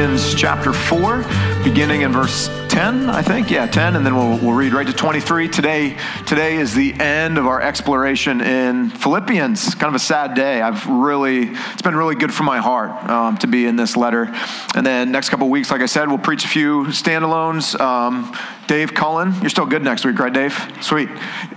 [0.00, 1.26] Philippians chapter 4,
[1.62, 3.50] beginning in verse 10, I think.
[3.50, 5.46] Yeah, 10, and then we'll, we'll read right to 23.
[5.48, 5.94] Today,
[6.24, 9.74] today is the end of our exploration in Philippians.
[9.74, 10.62] Kind of a sad day.
[10.62, 14.34] I've really, it's been really good for my heart um, to be in this letter.
[14.74, 17.78] And then next couple weeks, like I said, we'll preach a few standalones.
[17.78, 18.34] Um,
[18.70, 20.54] Dave Cullen, you're still good next week, right, Dave?
[20.80, 21.08] Sweet.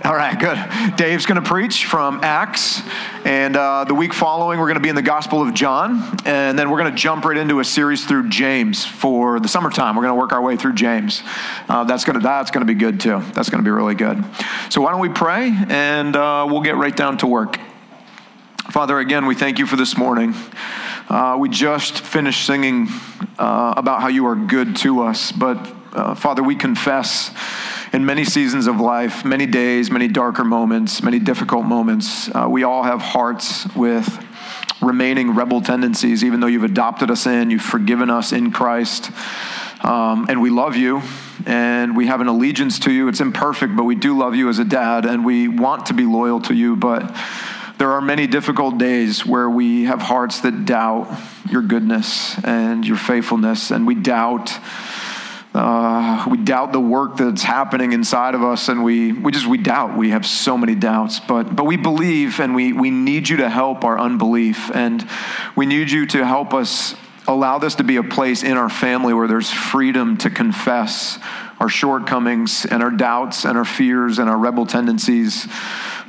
[0.02, 0.96] All right, good.
[0.96, 2.82] Dave's going to preach from Acts.
[3.24, 6.18] And uh, the week following, we're going to be in the Gospel of John.
[6.24, 9.94] And then we're going to jump right into a series through James for the summertime.
[9.94, 11.22] We're going to work our way through James.
[11.68, 13.22] Uh, that's going to that's to be good too.
[13.32, 14.24] That's going to be really good.
[14.70, 17.60] So why don't we pray and uh, we'll get right down to work.
[18.72, 20.34] Father, again, we thank you for this morning.
[21.08, 22.88] Uh, we just finished singing
[23.38, 25.64] uh, about how you are good to us, but
[25.94, 27.30] uh, Father, we confess
[27.92, 32.64] in many seasons of life, many days, many darker moments, many difficult moments, uh, we
[32.64, 34.20] all have hearts with
[34.82, 39.10] remaining rebel tendencies, even though you've adopted us in, you've forgiven us in Christ.
[39.82, 41.02] Um, and we love you
[41.46, 43.08] and we have an allegiance to you.
[43.08, 46.04] It's imperfect, but we do love you as a dad and we want to be
[46.04, 46.74] loyal to you.
[46.74, 47.14] But
[47.78, 51.08] there are many difficult days where we have hearts that doubt
[51.50, 54.58] your goodness and your faithfulness, and we doubt.
[55.54, 59.56] Uh, we doubt the work that's happening inside of us and we, we just we
[59.56, 63.36] doubt we have so many doubts but but we believe and we we need you
[63.36, 65.08] to help our unbelief and
[65.54, 66.96] we need you to help us
[67.28, 71.18] allow this to be a place in our family where there's freedom to confess
[71.60, 75.46] our shortcomings and our doubts and our fears and our rebel tendencies.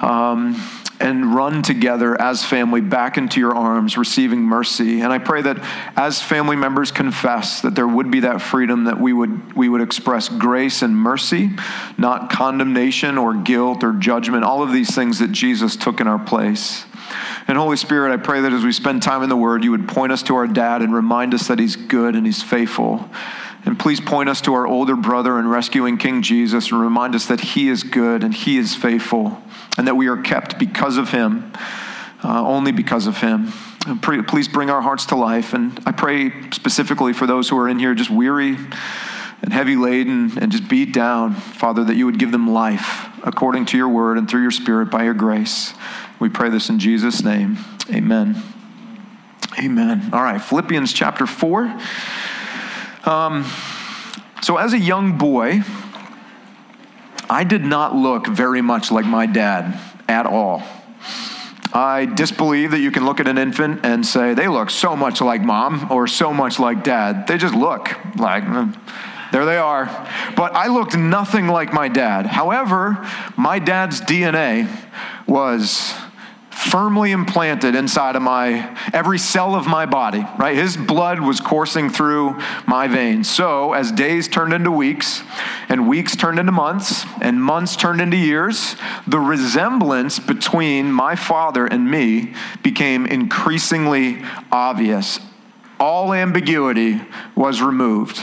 [0.02, 0.56] Um,
[1.00, 5.02] and run together as family back into your arms, receiving mercy.
[5.02, 5.58] And I pray that
[5.98, 9.82] as family members confess, that there would be that freedom that we would, we would
[9.82, 11.52] express grace and mercy,
[11.98, 16.20] not condemnation or guilt or judgment, all of these things that Jesus took in our
[16.20, 16.86] place.
[17.48, 19.88] And Holy Spirit, I pray that as we spend time in the Word, you would
[19.88, 23.08] point us to our dad and remind us that he's good and he's faithful.
[23.66, 27.26] And please point us to our older brother and rescuing King Jesus and remind us
[27.26, 29.42] that he is good and he is faithful
[29.78, 31.52] and that we are kept because of him,
[32.24, 33.52] uh, only because of him.
[34.02, 35.54] Pray, please bring our hearts to life.
[35.54, 38.56] And I pray specifically for those who are in here just weary
[39.42, 43.66] and heavy laden and just beat down, Father, that you would give them life according
[43.66, 45.74] to your word and through your spirit by your grace.
[46.20, 47.58] We pray this in Jesus' name.
[47.92, 48.42] Amen.
[49.60, 50.10] Amen.
[50.14, 51.80] All right, Philippians chapter 4.
[53.06, 53.46] Um,
[54.42, 55.62] so, as a young boy,
[57.30, 60.64] I did not look very much like my dad at all.
[61.74, 65.22] I disbelieve that you can look at an infant and say, they look so much
[65.22, 67.28] like mom or so much like dad.
[67.28, 68.76] They just look like, mm,
[69.32, 69.86] there they are.
[70.36, 72.26] But I looked nothing like my dad.
[72.26, 73.06] However,
[73.36, 74.70] my dad's DNA
[75.28, 75.94] was
[76.76, 80.58] firmly implanted inside of my every cell of my body right?
[80.58, 82.38] His blood was coursing through
[82.68, 83.30] my veins.
[83.30, 85.24] So as days turned into weeks
[85.70, 88.76] and weeks turned into months and months turned into years
[89.08, 94.22] the resemblance between my father and me became increasingly
[94.52, 95.22] obvious.
[95.80, 97.00] All ambiguity
[97.36, 98.20] was removed.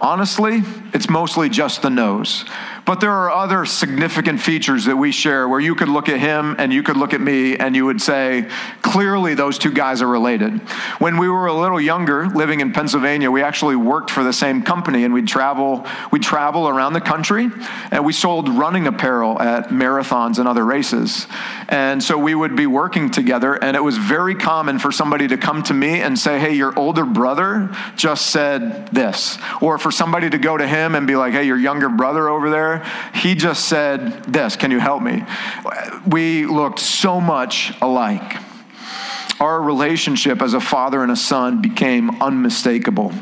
[0.00, 0.62] Honestly
[0.94, 2.44] it's mostly just the nose
[2.86, 6.54] but there are other significant features that we share where you could look at him
[6.56, 8.48] and you could look at me and you would say,
[8.80, 10.52] clearly those two guys are related.
[11.00, 14.62] When we were a little younger, living in Pennsylvania, we actually worked for the same
[14.62, 17.50] company and we'd travel, we'd travel around the country
[17.90, 21.26] and we sold running apparel at marathons and other races.
[21.68, 25.36] And so we would be working together and it was very common for somebody to
[25.36, 29.38] come to me and say, hey, your older brother just said this.
[29.60, 32.48] Or for somebody to go to him and be like, hey, your younger brother over
[32.48, 32.75] there
[33.14, 35.24] he just said this Can you help me?
[36.06, 38.36] We looked so much alike.
[39.38, 43.12] Our relationship as a father and a son became unmistakable.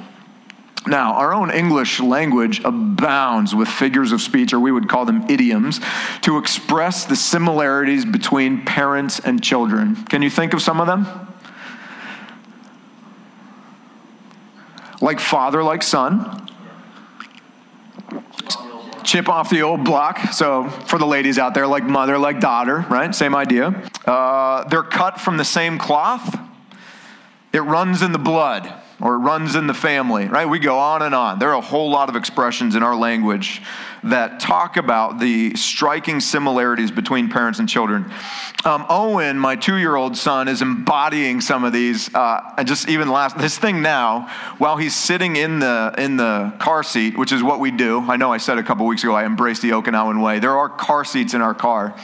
[0.86, 5.24] Now, our own English language abounds with figures of speech, or we would call them
[5.30, 5.80] idioms,
[6.22, 9.96] to express the similarities between parents and children.
[10.04, 11.06] Can you think of some of them?
[15.00, 16.44] Like father, like son
[19.04, 20.32] chip off the old block.
[20.32, 23.14] So for the ladies out there, like mother, like daughter, right?
[23.14, 23.68] Same idea.
[24.06, 26.38] Uh, they're cut from the same cloth.
[27.52, 30.48] It runs in the blood or it runs in the family, right?
[30.48, 31.38] We go on and on.
[31.38, 33.60] There are a whole lot of expressions in our language
[34.04, 38.10] that talk about the striking similarities between parents and children.
[38.64, 42.14] Um, Owen, my two year old son, is embodying some of these.
[42.14, 46.52] Uh, and just even last, this thing now, while he's sitting in the, in the
[46.58, 48.00] car seat, which is what we do.
[48.00, 50.38] I know I said a couple weeks ago I embrace the Okinawan way.
[50.38, 51.96] There are car seats in our car.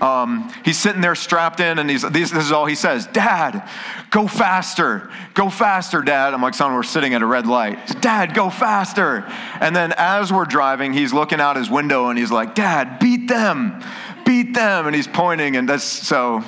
[0.00, 3.68] Um, he's sitting there strapped in, and he's this, this is all he says: "Dad,
[4.10, 8.34] go faster, go faster, Dad." I'm like, "Son, we're sitting at a red light." Dad,
[8.34, 9.24] go faster.
[9.60, 13.28] And then as we're driving, he's looking out his window and he's like, "Dad, beat
[13.28, 13.82] them,
[14.24, 16.44] beat them," and he's pointing, and that's so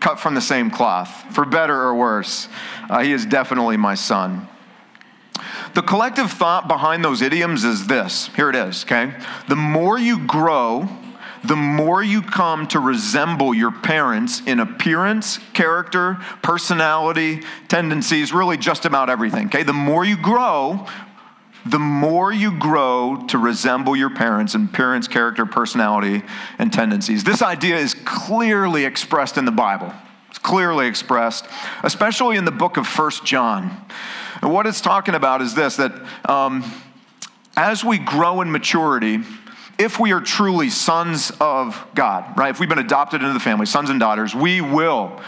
[0.00, 2.48] cut from the same cloth, for better or worse.
[2.88, 4.48] Uh, he is definitely my son.
[5.74, 8.28] The collective thought behind those idioms is this.
[8.34, 9.14] Here it is, okay?
[9.48, 10.88] The more you grow,
[11.44, 18.84] the more you come to resemble your parents in appearance, character, personality, tendencies, really just
[18.84, 19.62] about everything, okay?
[19.62, 20.86] The more you grow,
[21.64, 26.22] the more you grow to resemble your parents in appearance, character, personality,
[26.58, 27.24] and tendencies.
[27.24, 29.92] This idea is clearly expressed in the Bible.
[30.30, 31.46] It's clearly expressed,
[31.82, 33.84] especially in the book of First John.
[34.40, 35.92] And what it's talking about is this that
[36.28, 36.64] um,
[37.56, 39.18] as we grow in maturity,
[39.80, 42.50] if we are truly sons of God, right?
[42.50, 45.20] If we've been adopted into the family, sons and daughters, we will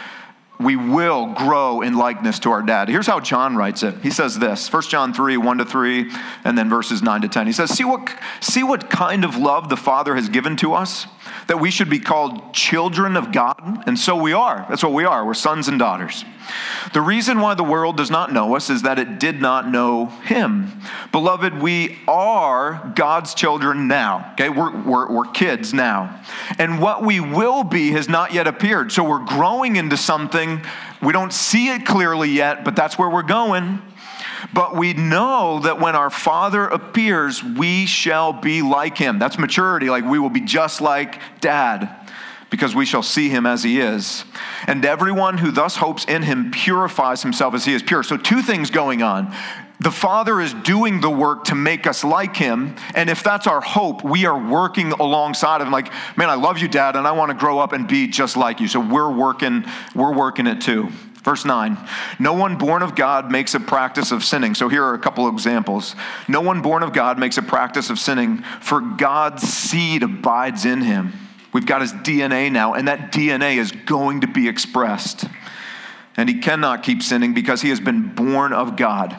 [0.61, 2.89] we will grow in likeness to our dad.
[2.89, 3.97] Here's how John writes it.
[4.03, 6.11] He says this 1 John 3, 1 to 3,
[6.45, 7.47] and then verses 9 to 10.
[7.47, 11.07] He says, See what, see what kind of love the Father has given to us,
[11.49, 13.85] that we should be called children of God?
[13.87, 14.67] And so we are.
[14.69, 15.25] That's what we are.
[15.25, 16.25] We're sons and daughters.
[16.93, 20.06] The reason why the world does not know us is that it did not know
[20.06, 20.71] him.
[21.12, 24.33] Beloved, we are God's children now.
[24.33, 26.23] Okay, we're, we're, we're kids now.
[26.59, 28.93] And what we will be has not yet appeared.
[28.93, 30.61] So we're growing into something.
[31.00, 33.81] We don't see it clearly yet, but that's where we're going.
[34.53, 39.19] But we know that when our Father appears, we shall be like him.
[39.19, 39.89] That's maturity.
[39.89, 41.99] Like we will be just like dad
[42.51, 44.25] because we shall see him as he is.
[44.67, 48.03] And everyone who thus hopes in him purifies himself as he is pure.
[48.03, 49.35] So, two things going on.
[49.83, 52.77] The Father is doing the work to make us like Him.
[52.95, 55.73] And if that's our hope, we are working alongside of Him.
[55.73, 58.37] Like, man, I love you, Dad, and I want to grow up and be just
[58.37, 58.69] like you.
[58.69, 60.93] So we're working, we're working it too.
[61.23, 61.79] Verse 9
[62.19, 64.55] No one born of God makes a practice of sinning.
[64.55, 65.95] So here are a couple of examples.
[66.29, 70.83] No one born of God makes a practice of sinning, for God's seed abides in
[70.83, 71.13] him.
[71.53, 75.25] We've got his DNA now, and that DNA is going to be expressed.
[76.17, 79.17] And he cannot keep sinning because he has been born of God.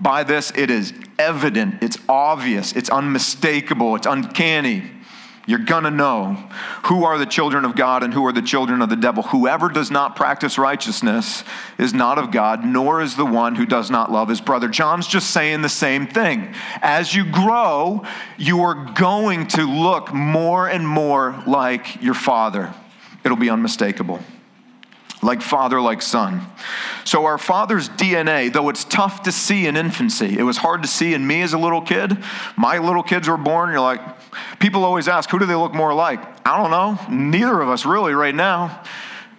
[0.00, 4.90] By this, it is evident, it's obvious, it's unmistakable, it's uncanny
[5.46, 6.34] you're going to know
[6.84, 9.24] who are the children of God and who are the children of the devil.
[9.24, 11.42] Whoever does not practice righteousness
[11.78, 14.68] is not of God, nor is the one who does not love his brother.
[14.68, 16.54] John's just saying the same thing.
[16.80, 18.04] As you grow,
[18.38, 22.72] you are going to look more and more like your father.
[23.24, 24.20] It'll be unmistakable
[25.22, 26.42] like father, like son.
[27.04, 30.88] So, our father's DNA, though it's tough to see in infancy, it was hard to
[30.88, 32.18] see in me as a little kid.
[32.56, 34.00] My little kids were born, you're like,
[34.58, 36.20] People always ask, who do they look more like?
[36.46, 36.98] I don't know.
[37.10, 38.82] Neither of us really right now.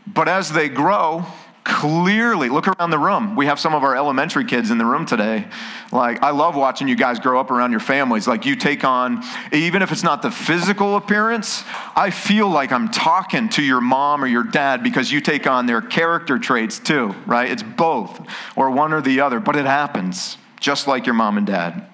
[0.05, 1.25] But as they grow,
[1.63, 3.35] clearly look around the room.
[3.35, 5.47] We have some of our elementary kids in the room today.
[5.91, 8.27] Like i love watching you guys grow up around your families.
[8.27, 11.63] Like you take on even if it's not the physical appearance
[11.95, 15.65] i feel like i'm talking to your mom or your dad because you take on
[15.65, 17.49] their character traits too right?
[17.49, 21.45] It's both or one or the other but it happens just like your mom and
[21.45, 21.87] dad.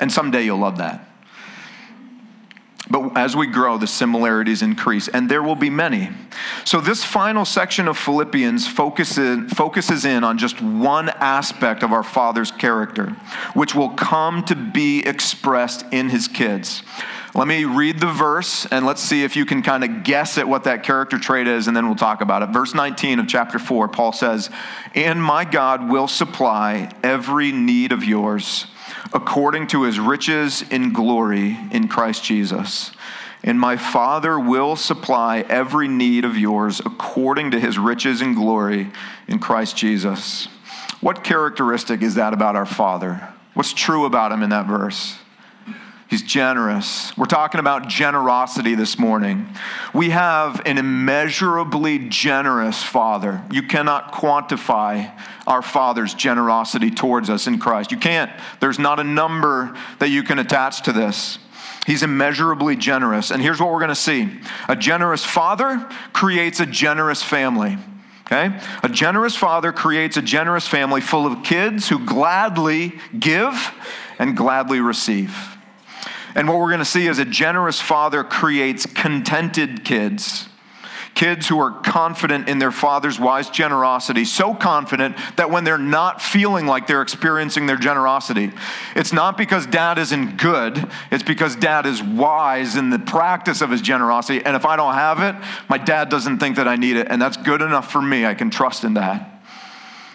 [0.00, 1.13] And someday you'll love that
[2.90, 6.10] but as we grow, the similarities increase, and there will be many.
[6.64, 12.02] So, this final section of Philippians focuses, focuses in on just one aspect of our
[12.02, 13.06] Father's character,
[13.54, 16.82] which will come to be expressed in his kids.
[17.34, 20.46] Let me read the verse and let's see if you can kind of guess at
[20.46, 22.50] what that character trait is, and then we'll talk about it.
[22.50, 24.50] Verse 19 of chapter 4, Paul says,
[24.94, 28.66] And my God will supply every need of yours
[29.12, 32.92] according to his riches in glory in Christ Jesus.
[33.42, 38.90] And my Father will supply every need of yours according to his riches and glory
[39.28, 40.48] in Christ Jesus.
[41.00, 43.28] What characteristic is that about our Father?
[43.52, 45.18] What's true about him in that verse?
[46.08, 47.16] He's generous.
[47.16, 49.48] We're talking about generosity this morning.
[49.94, 53.42] We have an immeasurably generous Father.
[53.50, 57.90] You cannot quantify our Father's generosity towards us in Christ.
[57.90, 58.30] You can't.
[58.60, 61.38] There's not a number that you can attach to this.
[61.86, 63.30] He's immeasurably generous.
[63.30, 64.30] And here's what we're going to see
[64.68, 67.78] a generous father creates a generous family.
[68.26, 68.58] Okay?
[68.82, 73.72] A generous father creates a generous family full of kids who gladly give
[74.18, 75.53] and gladly receive.
[76.34, 80.48] And what we're going to see is a generous father creates contented kids
[81.14, 86.20] Kids who are confident in their father's wise generosity, so confident that when they're not
[86.20, 88.50] feeling like they're experiencing their generosity,
[88.96, 93.70] it's not because dad isn't good, it's because dad is wise in the practice of
[93.70, 94.44] his generosity.
[94.44, 95.36] And if I don't have it,
[95.68, 98.26] my dad doesn't think that I need it, and that's good enough for me.
[98.26, 99.33] I can trust in that.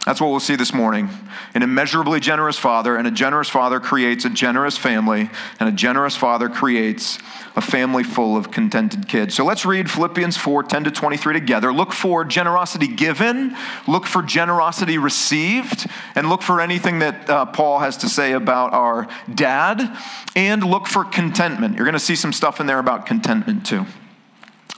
[0.10, 1.08] That's what we'll see this morning.
[1.54, 6.16] An immeasurably generous father, and a generous father creates a generous family, and a generous
[6.16, 7.20] father creates
[7.56, 9.36] a family full of contented kids.
[9.36, 11.72] So let's read Philippians 4 10 to 23 together.
[11.72, 13.56] Look for generosity given,
[13.88, 15.86] look for generosity received,
[16.16, 19.96] and look for anything that uh, Paul has to say about our dad,
[20.36, 21.76] and look for contentment.
[21.76, 23.86] You're going to see some stuff in there about contentment too.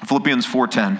[0.06, 1.00] Philippians 4:10.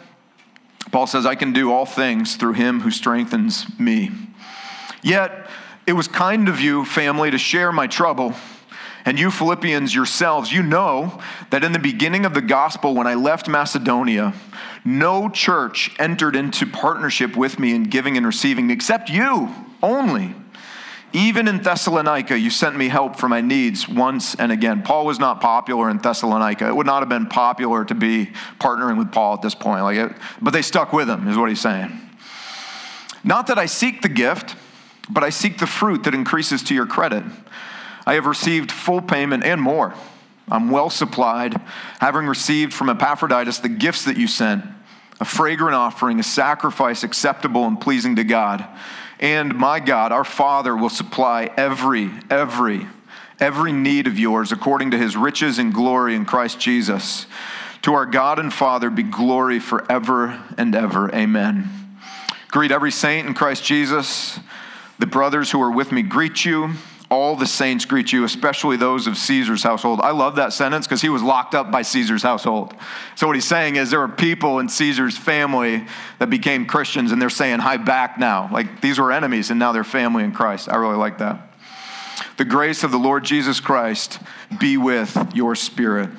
[0.91, 4.11] Paul says, I can do all things through him who strengthens me.
[5.01, 5.49] Yet,
[5.87, 8.33] it was kind of you, family, to share my trouble.
[9.03, 11.19] And you, Philippians yourselves, you know
[11.49, 14.33] that in the beginning of the gospel, when I left Macedonia,
[14.85, 19.49] no church entered into partnership with me in giving and receiving except you
[19.81, 20.35] only.
[21.13, 24.81] Even in Thessalonica, you sent me help for my needs once and again.
[24.81, 26.67] Paul was not popular in Thessalonica.
[26.67, 28.27] It would not have been popular to be
[28.59, 29.83] partnering with Paul at this point.
[29.83, 31.91] Like it, but they stuck with him, is what he's saying.
[33.23, 34.55] Not that I seek the gift,
[35.09, 37.23] but I seek the fruit that increases to your credit.
[38.05, 39.93] I have received full payment and more.
[40.49, 41.59] I'm well supplied,
[41.99, 44.63] having received from Epaphroditus the gifts that you sent
[45.19, 48.67] a fragrant offering, a sacrifice acceptable and pleasing to God.
[49.21, 52.87] And my God, our Father, will supply every, every,
[53.39, 57.27] every need of yours according to his riches and glory in Christ Jesus.
[57.83, 61.13] To our God and Father be glory forever and ever.
[61.13, 61.69] Amen.
[62.49, 64.39] Greet every saint in Christ Jesus.
[64.97, 66.71] The brothers who are with me greet you
[67.11, 69.99] all the saints greet you, especially those of Caesar's household.
[70.01, 72.73] I love that sentence because he was locked up by Caesar's household.
[73.15, 75.85] So, what he's saying is there were people in Caesar's family
[76.19, 78.49] that became Christians, and they're saying, Hi back now.
[78.51, 80.69] Like these were enemies, and now they're family in Christ.
[80.69, 81.49] I really like that.
[82.37, 84.19] The grace of the Lord Jesus Christ
[84.57, 86.09] be with your spirit.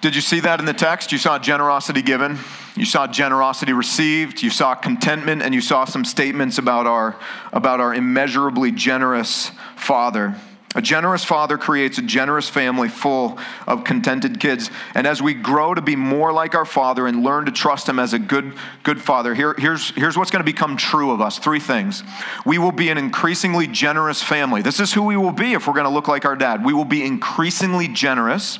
[0.00, 1.12] Did you see that in the text?
[1.12, 2.38] You saw generosity given.
[2.74, 7.16] You saw generosity received, you saw contentment, and you saw some statements about our,
[7.52, 10.34] about our immeasurably generous Father.
[10.74, 14.70] A generous father creates a generous family full of contented kids.
[14.94, 17.98] And as we grow to be more like our father and learn to trust him
[17.98, 21.38] as a good, good father, here, here's, here's what's going to become true of us
[21.38, 22.02] three things.
[22.46, 24.62] We will be an increasingly generous family.
[24.62, 26.64] This is who we will be if we're going to look like our dad.
[26.64, 28.58] We will be increasingly generous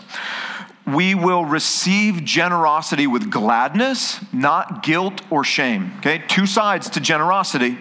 [0.94, 5.92] we will receive generosity with gladness, not guilt or shame.
[5.98, 7.78] Okay, two sides to generosity.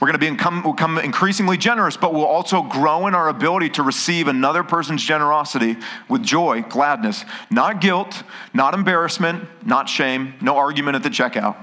[0.00, 4.28] We're going to become, increasingly generous, but we'll also grow in our ability to receive
[4.28, 5.76] another person's generosity
[6.08, 8.22] with joy, gladness, not guilt,
[8.54, 11.56] not embarrassment, not shame, no argument at the checkout.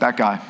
[0.00, 0.42] That guy.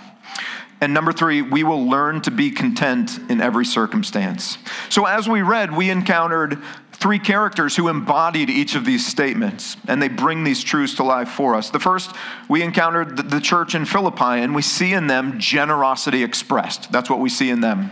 [0.80, 4.58] And number three, we will learn to be content in every circumstance.
[4.90, 6.62] So, as we read, we encountered
[6.98, 11.28] three characters who embodied each of these statements, and they bring these truths to life
[11.28, 11.70] for us.
[11.70, 12.10] The first,
[12.48, 16.90] we encountered the church in Philippi, and we see in them generosity expressed.
[16.90, 17.90] That's what we see in them.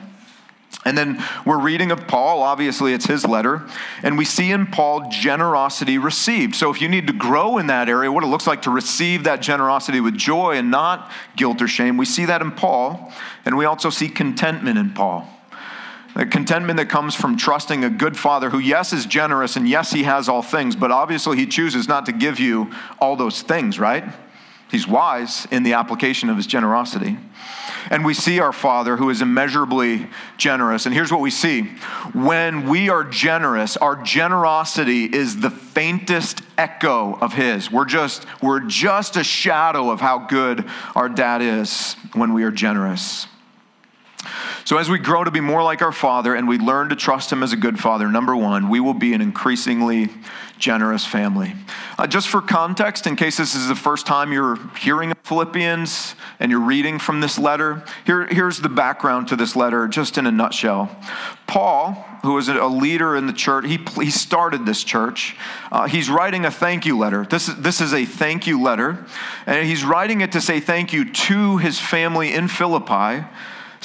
[0.84, 3.62] And then we're reading of Paul, obviously it's his letter,
[4.02, 6.54] and we see in Paul generosity received.
[6.54, 9.24] So if you need to grow in that area, what it looks like to receive
[9.24, 13.12] that generosity with joy and not guilt or shame, we see that in Paul,
[13.44, 15.28] and we also see contentment in Paul.
[16.14, 19.90] The contentment that comes from trusting a good father who, yes, is generous and yes,
[19.90, 23.80] he has all things, but obviously he chooses not to give you all those things,
[23.80, 24.04] right?
[24.70, 27.16] He's wise in the application of his generosity.
[27.90, 30.86] And we see our Father who is immeasurably generous.
[30.86, 31.62] And here's what we see
[32.12, 37.70] when we are generous, our generosity is the faintest echo of his.
[37.70, 42.50] We're just, we're just a shadow of how good our dad is when we are
[42.50, 43.26] generous.
[44.64, 47.30] So, as we grow to be more like our Father and we learn to trust
[47.30, 50.10] Him as a good Father, number one, we will be an increasingly
[50.58, 51.54] generous family.
[51.98, 56.50] Uh, just for context, in case this is the first time you're hearing Philippians and
[56.50, 60.30] you're reading from this letter, here, here's the background to this letter, just in a
[60.30, 60.96] nutshell.
[61.46, 65.36] Paul, who is a leader in the church, he, he started this church.
[65.70, 67.26] Uh, he's writing a thank you letter.
[67.28, 69.04] This is, this is a thank you letter,
[69.46, 73.26] and he's writing it to say thank you to his family in Philippi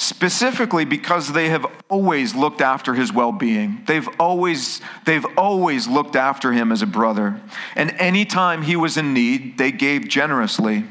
[0.00, 3.82] specifically because they have always looked after his well-being.
[3.86, 7.40] They've always they've always looked after him as a brother.
[7.76, 10.84] And anytime he was in need, they gave generously.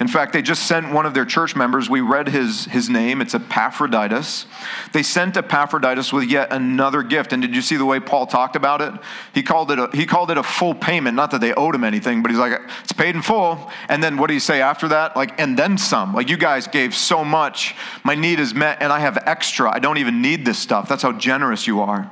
[0.00, 1.88] In fact, they just sent one of their church members.
[1.88, 3.20] We read his, his name.
[3.20, 4.46] It's Epaphroditus.
[4.92, 7.32] They sent Epaphroditus with yet another gift.
[7.32, 8.92] And did you see the way Paul talked about it?
[9.32, 11.14] He called it a, he called it a full payment.
[11.14, 13.70] Not that they owed him anything, but he's like, it's paid in full.
[13.88, 15.16] And then what do you say after that?
[15.16, 16.12] Like, and then some.
[16.12, 17.76] Like, you guys gave so much.
[18.02, 19.70] My need is met, and I have extra.
[19.70, 20.88] I don't even need this stuff.
[20.88, 22.10] That's how generous you are.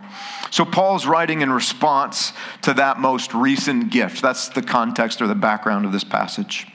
[0.50, 4.22] So Paul's writing in response to that most recent gift.
[4.22, 6.66] That's the context or the background of this passage.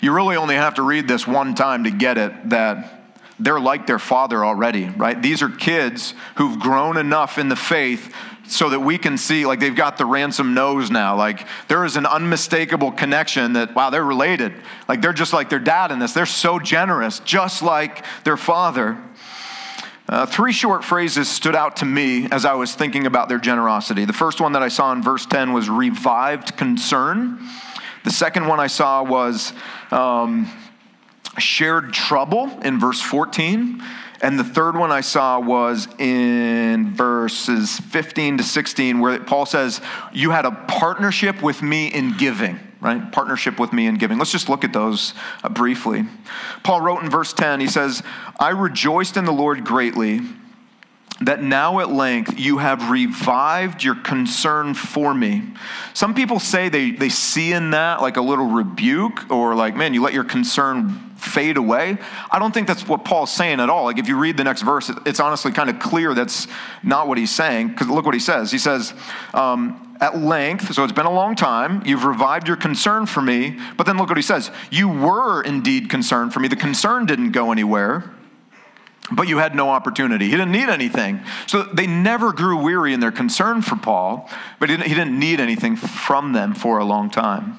[0.00, 3.00] You really only have to read this one time to get it that
[3.38, 5.20] they're like their father already, right?
[5.20, 8.14] These are kids who've grown enough in the faith
[8.46, 11.16] so that we can see, like, they've got the ransom nose now.
[11.16, 14.52] Like, there is an unmistakable connection that, wow, they're related.
[14.88, 16.12] Like, they're just like their dad in this.
[16.12, 18.98] They're so generous, just like their father.
[20.08, 24.04] Uh, three short phrases stood out to me as I was thinking about their generosity.
[24.04, 27.38] The first one that I saw in verse 10 was revived concern.
[28.04, 29.52] The second one I saw was
[29.90, 30.50] um,
[31.38, 33.82] shared trouble in verse 14.
[34.22, 39.80] And the third one I saw was in verses 15 to 16, where Paul says,
[40.12, 43.10] You had a partnership with me in giving, right?
[43.12, 44.18] Partnership with me in giving.
[44.18, 46.04] Let's just look at those uh, briefly.
[46.62, 48.02] Paul wrote in verse 10, he says,
[48.38, 50.20] I rejoiced in the Lord greatly
[51.20, 55.42] that now at length you have revived your concern for me.
[55.92, 59.92] Some people say they, they see in that like a little rebuke or like, man,
[59.92, 61.98] you let your concern fade away.
[62.30, 63.84] I don't think that's what Paul's saying at all.
[63.84, 66.46] Like, if you read the next verse, it's honestly kind of clear that's
[66.82, 67.68] not what he's saying.
[67.68, 68.50] Because look what he says.
[68.50, 68.94] He says,
[69.34, 73.58] um, at length, so it's been a long time, you've revived your concern for me.
[73.76, 74.50] But then look what he says.
[74.70, 76.48] You were indeed concerned for me.
[76.48, 78.10] The concern didn't go anywhere
[79.12, 80.26] but you had no opportunity.
[80.26, 81.20] He didn't need anything.
[81.46, 85.76] So they never grew weary in their concern for Paul, but he didn't, need anything
[85.76, 87.58] from them for a long time.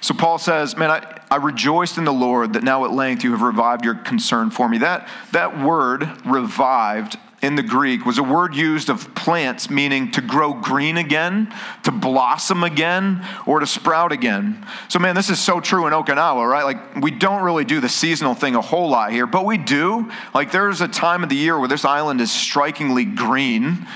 [0.00, 3.32] So Paul says, Man, I, I rejoiced in the Lord that now at length you
[3.32, 4.78] have revived your concern for me.
[4.78, 10.20] That, that word, revived, in the Greek was a word used of plants, meaning to
[10.20, 14.66] grow green again, to blossom again, or to sprout again.
[14.88, 16.64] So, man, this is so true in Okinawa, right?
[16.64, 20.10] Like, we don't really do the seasonal thing a whole lot here, but we do.
[20.34, 23.86] Like, there's a time of the year where this island is strikingly green,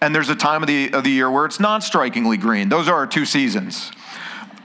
[0.00, 2.68] and there's a time of the, of the year where it's not strikingly green.
[2.68, 3.90] Those are our two seasons.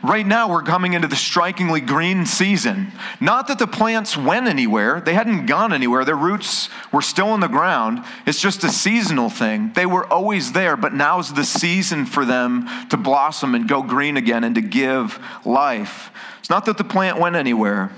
[0.03, 2.91] Right now, we're coming into the strikingly green season.
[3.19, 6.05] Not that the plants went anywhere, they hadn't gone anywhere.
[6.05, 8.05] Their roots were still in the ground.
[8.27, 9.71] It's just a seasonal thing.
[9.73, 14.17] They were always there, but now's the season for them to blossom and go green
[14.17, 16.11] again and to give life.
[16.39, 17.91] It's not that the plant went anywhere.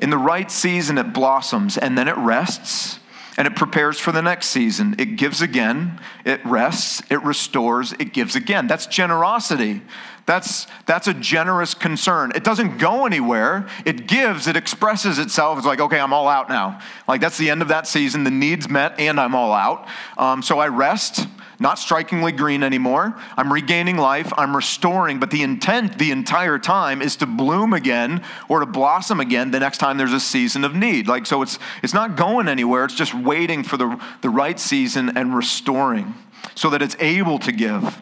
[0.00, 2.98] In the right season, it blossoms and then it rests
[3.36, 4.94] and it prepares for the next season.
[4.98, 8.66] It gives again, it rests, it restores, it gives again.
[8.66, 9.82] That's generosity.
[10.26, 12.32] That's, that's a generous concern.
[12.34, 13.68] It doesn't go anywhere.
[13.84, 15.58] It gives, it expresses itself.
[15.58, 16.80] It's like, okay, I'm all out now.
[17.06, 18.24] Like, that's the end of that season.
[18.24, 19.86] The need's met, and I'm all out.
[20.16, 23.14] Um, so I rest, not strikingly green anymore.
[23.36, 24.32] I'm regaining life.
[24.38, 25.20] I'm restoring.
[25.20, 29.60] But the intent the entire time is to bloom again or to blossom again the
[29.60, 31.06] next time there's a season of need.
[31.06, 32.86] Like, so it's, it's not going anywhere.
[32.86, 36.14] It's just waiting for the, the right season and restoring
[36.54, 38.00] so that it's able to give.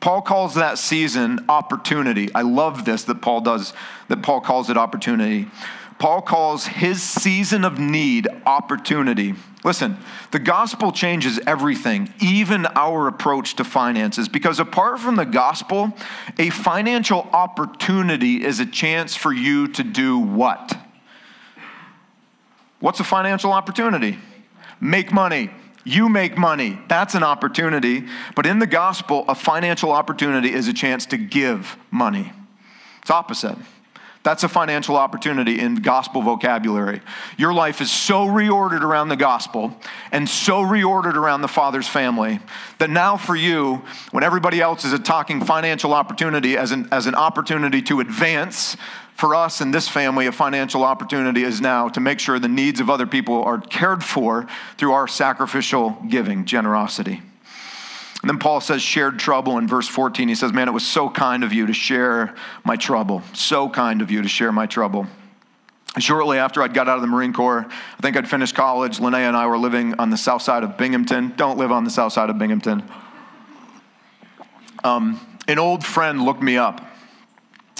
[0.00, 2.34] Paul calls that season opportunity.
[2.34, 3.74] I love this that Paul does,
[4.08, 5.48] that Paul calls it opportunity.
[5.98, 9.34] Paul calls his season of need opportunity.
[9.62, 9.98] Listen,
[10.30, 15.92] the gospel changes everything, even our approach to finances, because apart from the gospel,
[16.38, 20.78] a financial opportunity is a chance for you to do what?
[22.78, 24.18] What's a financial opportunity?
[24.80, 25.50] Make money.
[25.84, 26.78] You make money.
[26.88, 28.04] That's an opportunity.
[28.34, 32.32] But in the gospel, a financial opportunity is a chance to give money.
[33.00, 33.56] It's opposite.
[34.22, 37.00] That's a financial opportunity in gospel vocabulary.
[37.38, 39.74] Your life is so reordered around the gospel
[40.12, 42.38] and so reordered around the Father's family
[42.78, 47.14] that now for you, when everybody else is talking financial opportunity as an, as an
[47.14, 48.76] opportunity to advance,
[49.14, 52.80] for us in this family, a financial opportunity is now to make sure the needs
[52.80, 54.46] of other people are cared for
[54.78, 57.20] through our sacrificial giving, generosity.
[58.22, 60.28] And then Paul says, shared trouble in verse 14.
[60.28, 63.22] He says, Man, it was so kind of you to share my trouble.
[63.32, 65.06] So kind of you to share my trouble.
[65.98, 68.98] Shortly after I'd got out of the Marine Corps, I think I'd finished college.
[68.98, 71.32] Linnea and I were living on the south side of Binghamton.
[71.36, 72.84] Don't live on the south side of Binghamton.
[74.84, 76.89] Um, an old friend looked me up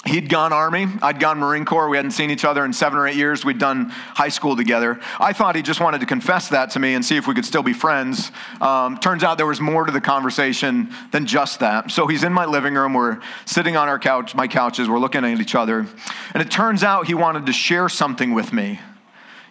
[0.06, 1.90] He'd gone Army, I'd gone Marine Corps.
[1.90, 3.44] We hadn't seen each other in seven or eight years.
[3.44, 4.98] We'd done high school together.
[5.18, 7.44] I thought he just wanted to confess that to me and see if we could
[7.44, 8.32] still be friends.
[8.62, 11.90] Um, turns out there was more to the conversation than just that.
[11.90, 12.94] So he's in my living room.
[12.94, 14.88] We're sitting on our couch, my couches.
[14.88, 15.86] We're looking at each other.
[16.32, 18.80] And it turns out he wanted to share something with me.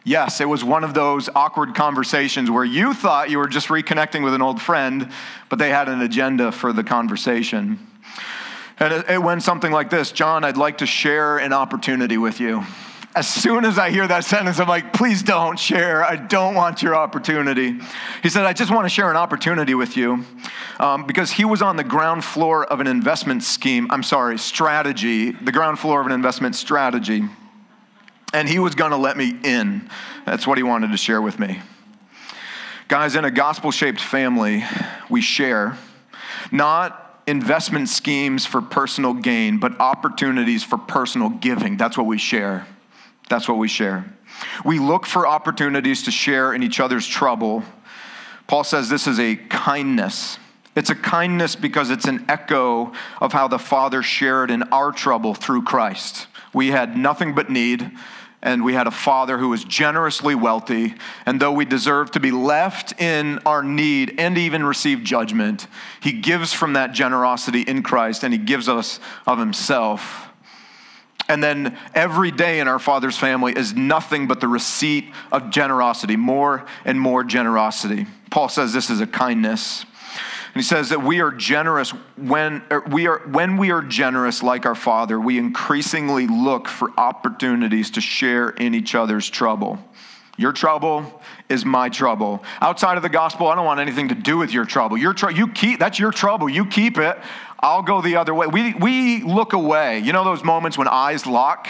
[0.03, 4.23] Yes, it was one of those awkward conversations where you thought you were just reconnecting
[4.23, 5.11] with an old friend,
[5.49, 7.85] but they had an agenda for the conversation.
[8.79, 12.63] And it, went something like this John, I'd like to share an opportunity with you.
[13.15, 16.03] As soon as I hear that sentence, I'm like, please don't share.
[16.03, 17.77] I don't want your opportunity.
[18.21, 20.23] He said, I just want to share an opportunity with you
[20.79, 23.87] um, because he was on the ground floor of an investment scheme.
[23.89, 27.23] I'm sorry, strategy, the ground floor of an investment strategy.
[28.31, 29.89] And he was going to let me in.
[30.25, 31.61] That's what he wanted to share with me.
[32.87, 34.63] Guys, in a gospel shaped family,
[35.09, 35.77] we share
[36.51, 41.77] not investment schemes for personal gain, but opportunities for personal giving.
[41.77, 42.67] That's what we share.
[43.29, 44.05] That's what we share.
[44.65, 47.63] We look for opportunities to share in each other's trouble.
[48.47, 50.39] Paul says this is a kindness.
[50.75, 55.33] It's a kindness because it's an echo of how the Father shared in our trouble
[55.33, 56.27] through Christ.
[56.53, 57.91] We had nothing but need
[58.41, 60.95] and we had a father who was generously wealthy.
[61.25, 65.67] And though we deserve to be left in our need and even receive judgment,
[66.01, 70.27] he gives from that generosity in Christ and he gives us of himself.
[71.27, 76.15] And then every day in our Father's family is nothing but the receipt of generosity,
[76.15, 78.07] more and more generosity.
[78.31, 79.85] Paul says this is a kindness.
[80.53, 84.41] And he says that we are generous when er, we are when we are generous
[84.41, 89.79] like our Father, we increasingly look for opportunities to share in each other's trouble.
[90.37, 92.43] Your trouble is my trouble.
[92.61, 94.97] Outside of the gospel, I don't want anything to do with your trouble.
[94.97, 96.49] Your tr- you keep that's your trouble.
[96.49, 97.17] You keep it.
[97.59, 98.47] I'll go the other way.
[98.47, 99.99] We we look away.
[99.99, 101.67] You know those moments when eyes lock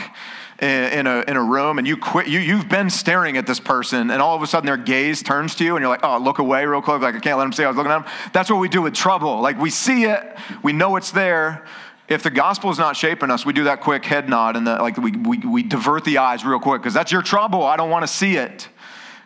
[0.62, 4.12] in a, in a room and you quit, you, you've been staring at this person
[4.12, 6.40] and all of a sudden their gaze turns to you and you're like, oh, look
[6.40, 7.02] away real quick.
[7.02, 8.12] Like, I can't let them see I was looking at them.
[8.34, 9.40] That's what we do with trouble.
[9.42, 11.66] Like, we see it, we know it's there.
[12.08, 14.76] If the gospel is not shaping us, we do that quick head nod and the,
[14.78, 17.64] like we, we, we divert the eyes real quick because that's your trouble.
[17.64, 18.68] I don't want to see it.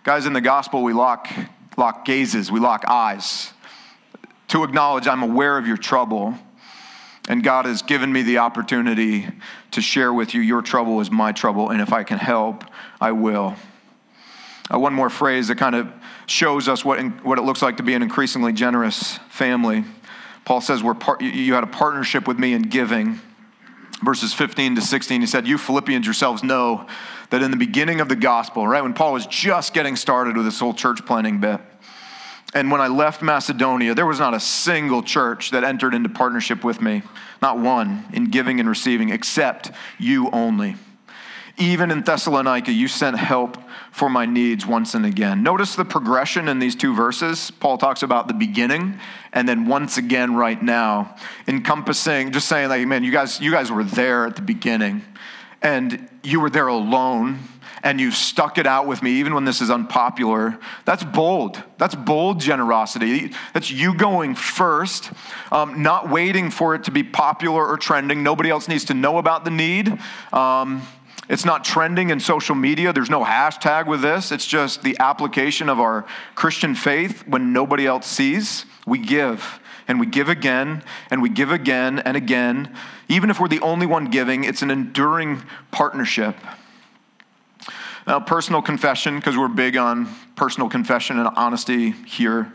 [0.04, 1.30] Guys, in the gospel, we lock,
[1.78, 3.54] lock gazes, we lock eyes
[4.50, 6.38] to acknowledge I'm aware of your trouble
[7.30, 9.28] and God has given me the opportunity
[9.74, 12.64] to share with you your trouble is my trouble, and if I can help,
[13.00, 13.56] I will.
[14.74, 15.92] Uh, one more phrase that kind of
[16.26, 19.84] shows us what, in, what it looks like to be an increasingly generous family.
[20.46, 23.20] Paul says, We're part, You had a partnership with me in giving.
[24.04, 26.88] Verses 15 to 16, he said, You Philippians yourselves know
[27.30, 30.46] that in the beginning of the gospel, right, when Paul was just getting started with
[30.46, 31.60] this whole church planting bit,
[32.54, 36.64] and when I left Macedonia, there was not a single church that entered into partnership
[36.64, 37.02] with me,
[37.44, 40.76] not one, in giving and receiving, except you only.
[41.58, 43.58] Even in Thessalonica, you sent help
[43.92, 45.44] for my needs once and again.
[45.44, 47.52] Notice the progression in these two verses.
[47.52, 48.98] Paul talks about the beginning
[49.34, 51.16] and then once again right now,
[51.48, 55.04] encompassing, just saying like, man, you guys, you guys were there at the beginning
[55.62, 57.40] and you were there alone
[57.84, 60.58] and you've stuck it out with me, even when this is unpopular.
[60.86, 61.62] That's bold.
[61.78, 63.34] That's bold generosity.
[63.54, 65.12] That's you going first,
[65.52, 68.24] um, not waiting for it to be popular or trending.
[68.24, 70.00] Nobody else needs to know about the need.
[70.32, 70.82] Um,
[71.30, 72.94] it's not trending in social media.
[72.94, 74.32] There's no hashtag with this.
[74.32, 78.66] It's just the application of our Christian faith when nobody else sees.
[78.86, 82.76] We give and we give again and we give again and again.
[83.10, 86.36] Even if we're the only one giving, it's an enduring partnership.
[88.06, 92.52] Now, personal confession, because we're big on personal confession and honesty here.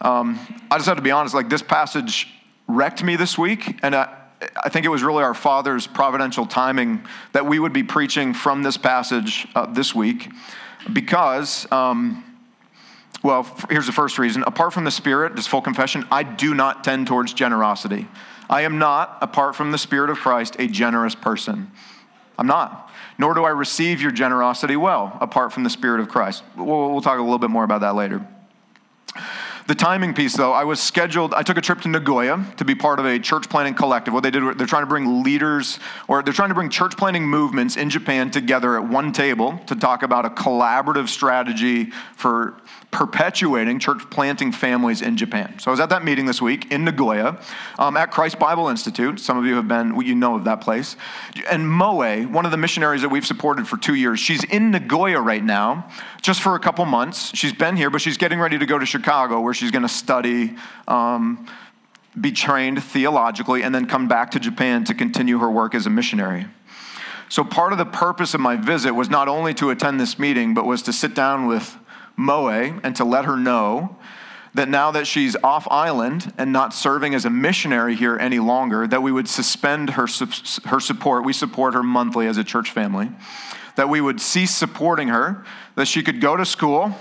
[0.00, 0.38] Um,
[0.70, 2.28] I just have to be honest, like this passage
[2.66, 4.16] wrecked me this week, and I,
[4.64, 8.62] I think it was really our Father's providential timing that we would be preaching from
[8.62, 10.30] this passage uh, this week
[10.92, 12.24] because, um,
[13.22, 14.42] well, here's the first reason.
[14.46, 18.08] Apart from the Spirit, just full confession, I do not tend towards generosity.
[18.48, 21.70] I am not, apart from the Spirit of Christ, a generous person.
[22.38, 22.90] I'm not.
[23.18, 26.44] Nor do I receive your generosity well, apart from the Spirit of Christ.
[26.56, 28.26] We'll, we'll talk a little bit more about that later.
[29.66, 32.74] The timing piece, though, I was scheduled, I took a trip to Nagoya to be
[32.74, 34.14] part of a church planting collective.
[34.14, 35.78] What they did, they're trying to bring leaders,
[36.08, 39.74] or they're trying to bring church planting movements in Japan together at one table to
[39.76, 42.54] talk about a collaborative strategy for
[42.90, 45.58] perpetuating church planting families in Japan.
[45.58, 47.38] So I was at that meeting this week in Nagoya
[47.78, 49.20] um, at Christ Bible Institute.
[49.20, 50.96] Some of you have been, you know of that place.
[51.50, 55.20] And Moe, one of the missionaries that we've supported for two years, she's in Nagoya
[55.20, 55.90] right now,
[56.22, 57.30] just for a couple months.
[57.36, 59.88] She's been here, but she's getting ready to go to Chicago where she's going to
[59.88, 60.56] study.
[60.86, 61.46] Um,
[62.18, 65.90] be trained theologically and then come back to Japan to continue her work as a
[65.90, 66.46] missionary.
[67.28, 70.54] So, part of the purpose of my visit was not only to attend this meeting,
[70.54, 71.76] but was to sit down with
[72.18, 73.96] Moe and to let her know
[74.54, 78.86] that now that she's off island and not serving as a missionary here any longer,
[78.86, 80.06] that we would suspend her,
[80.64, 81.24] her support.
[81.24, 83.10] We support her monthly as a church family.
[83.76, 85.44] That we would cease supporting her,
[85.76, 86.92] that she could go to school,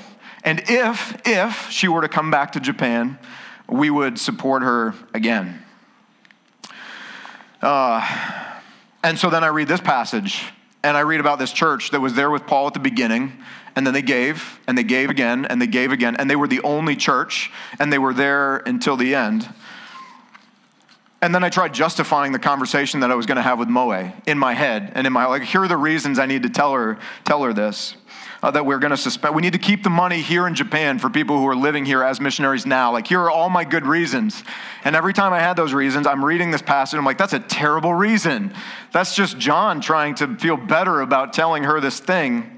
[0.43, 3.17] and if, if she were to come back to Japan,
[3.67, 5.63] we would support her again.
[7.61, 8.07] Uh,
[9.03, 10.45] and so then I read this passage,
[10.83, 13.43] and I read about this church that was there with Paul at the beginning
[13.77, 16.47] and then they gave, and they gave again, and they gave again, and they were
[16.47, 19.47] the only church, and they were there until the end.
[21.21, 24.11] And then I tried justifying the conversation that I was going to have with Moe
[24.25, 25.43] in my head and in my like.
[25.43, 27.95] Here are the reasons I need to tell her tell her this.
[28.41, 29.35] Uh, that we're going to suspend.
[29.35, 32.03] We need to keep the money here in Japan for people who are living here
[32.03, 32.91] as missionaries now.
[32.91, 34.43] Like, here are all my good reasons.
[34.83, 36.97] And every time I had those reasons, I'm reading this passage.
[36.97, 38.53] I'm like, that's a terrible reason.
[38.91, 42.56] That's just John trying to feel better about telling her this thing.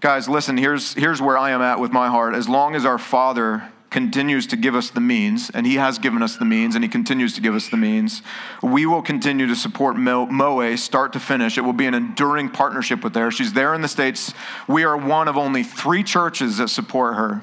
[0.00, 2.36] Guys, listen, here's, here's where I am at with my heart.
[2.36, 6.22] As long as our Father continues to give us the means, and He has given
[6.22, 8.22] us the means, and He continues to give us the means,
[8.62, 11.58] we will continue to support Moe start to finish.
[11.58, 13.32] It will be an enduring partnership with her.
[13.32, 14.32] She's there in the States.
[14.68, 17.42] We are one of only three churches that support her.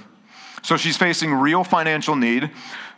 [0.62, 2.52] So she's facing real financial need.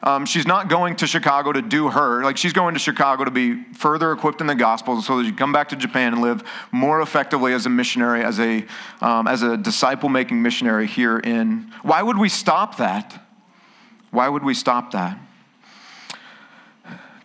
[0.04, 2.24] Um, she's not going to Chicago to do her.
[2.24, 5.30] Like, she's going to Chicago to be further equipped in the gospel so that she
[5.32, 8.66] can come back to Japan and live more effectively as a missionary, as a,
[9.02, 11.72] um, as a disciple making missionary here in.
[11.82, 13.26] Why would we stop that?
[14.12, 15.20] Why would we stop that?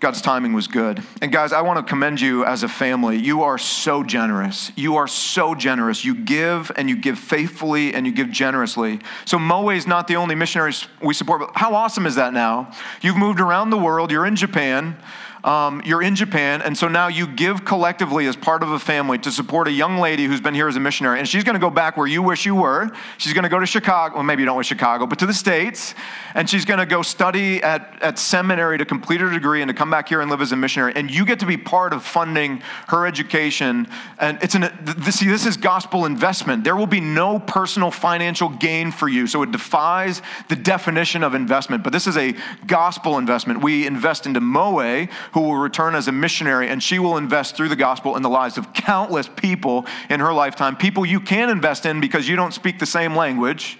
[0.03, 1.01] God's timing was good.
[1.21, 3.19] And guys, I want to commend you as a family.
[3.19, 4.73] You are so generous.
[4.75, 6.05] You are so generous.
[6.05, 8.99] You give and you give faithfully and you give generously.
[9.27, 12.73] So Moe is not the only missionaries we support, but how awesome is that now?
[13.01, 14.97] You've moved around the world, you're in Japan
[15.45, 19.19] um, you're in Japan, and so now you give collectively as part of a family
[19.19, 21.61] to support a young lady who's been here as a missionary, and she's going to
[21.61, 22.91] go back where you wish you were.
[23.19, 25.35] She's going to go to Chicago, well, maybe you don't wish Chicago, but to the
[25.35, 25.95] States,
[26.35, 29.75] and she's going to go study at, at seminary to complete her degree and to
[29.75, 30.93] come back here and live as a missionary.
[30.95, 33.89] And you get to be part of funding her education.
[34.19, 36.65] And it's an, this, see, this is gospel investment.
[36.65, 41.35] There will be no personal financial gain for you, so it defies the definition of
[41.35, 41.83] investment.
[41.83, 42.35] But this is a
[42.67, 43.63] gospel investment.
[43.63, 47.69] We invest into Moe, who will return as a missionary, and she will invest through
[47.69, 50.77] the gospel in the lives of countless people in her lifetime.
[50.77, 53.79] People you can invest in because you don't speak the same language,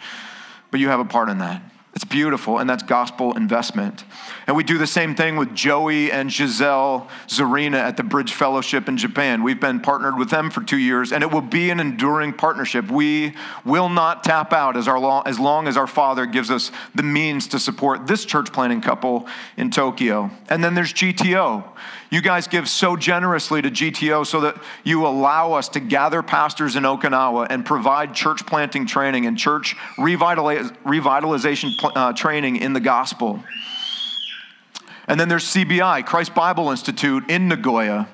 [0.71, 1.63] but you have a part in that.
[2.03, 4.03] It's beautiful, and that's gospel investment.
[4.49, 8.89] And we do the same thing with Joey and Giselle Zarina at the Bridge Fellowship
[8.89, 9.45] in Japan.
[9.45, 12.91] We've been partnered with them for two years, and it will be an enduring partnership.
[12.91, 13.35] We
[13.65, 17.47] will not tap out as, our as long as our Father gives us the means
[17.49, 20.29] to support this church planting couple in Tokyo.
[20.49, 21.63] And then there's GTO.
[22.13, 26.77] You guys give so generously to GTO so that you allow us to gather pastors
[26.77, 33.43] in Okinawa and provide church planting training and church revitalization uh, training in the gospel.
[35.09, 38.07] And then there's CBI, Christ Bible Institute in Nagoya,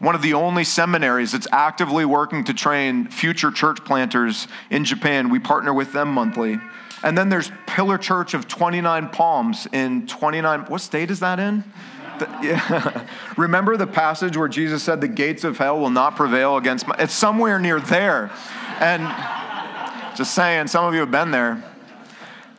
[0.00, 5.30] one of the only seminaries that's actively working to train future church planters in Japan.
[5.30, 6.60] We partner with them monthly.
[7.02, 11.64] And then there's Pillar Church of 29 Palms in 29, what state is that in?
[12.20, 13.06] The, yeah.
[13.36, 16.94] Remember the passage where Jesus said, The gates of hell will not prevail against my.
[16.98, 18.30] It's somewhere near there.
[18.78, 19.02] And
[20.16, 21.64] just saying, some of you have been there.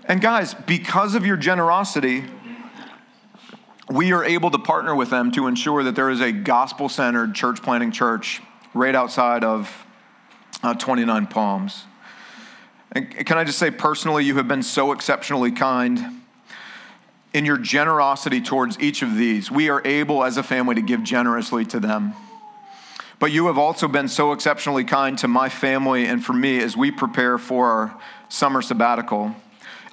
[0.05, 2.23] And guys, because of your generosity,
[3.89, 7.35] we are able to partner with them to ensure that there is a gospel centered
[7.35, 8.41] church planting church
[8.73, 9.85] right outside of
[10.63, 11.83] uh, 29 Palms.
[12.91, 16.20] And can I just say personally, you have been so exceptionally kind
[17.33, 21.03] in your generosity towards each of these, we are able as a family to give
[21.03, 22.13] generously to them.
[23.19, 26.75] But you have also been so exceptionally kind to my family and for me as
[26.75, 29.35] we prepare for our summer sabbatical.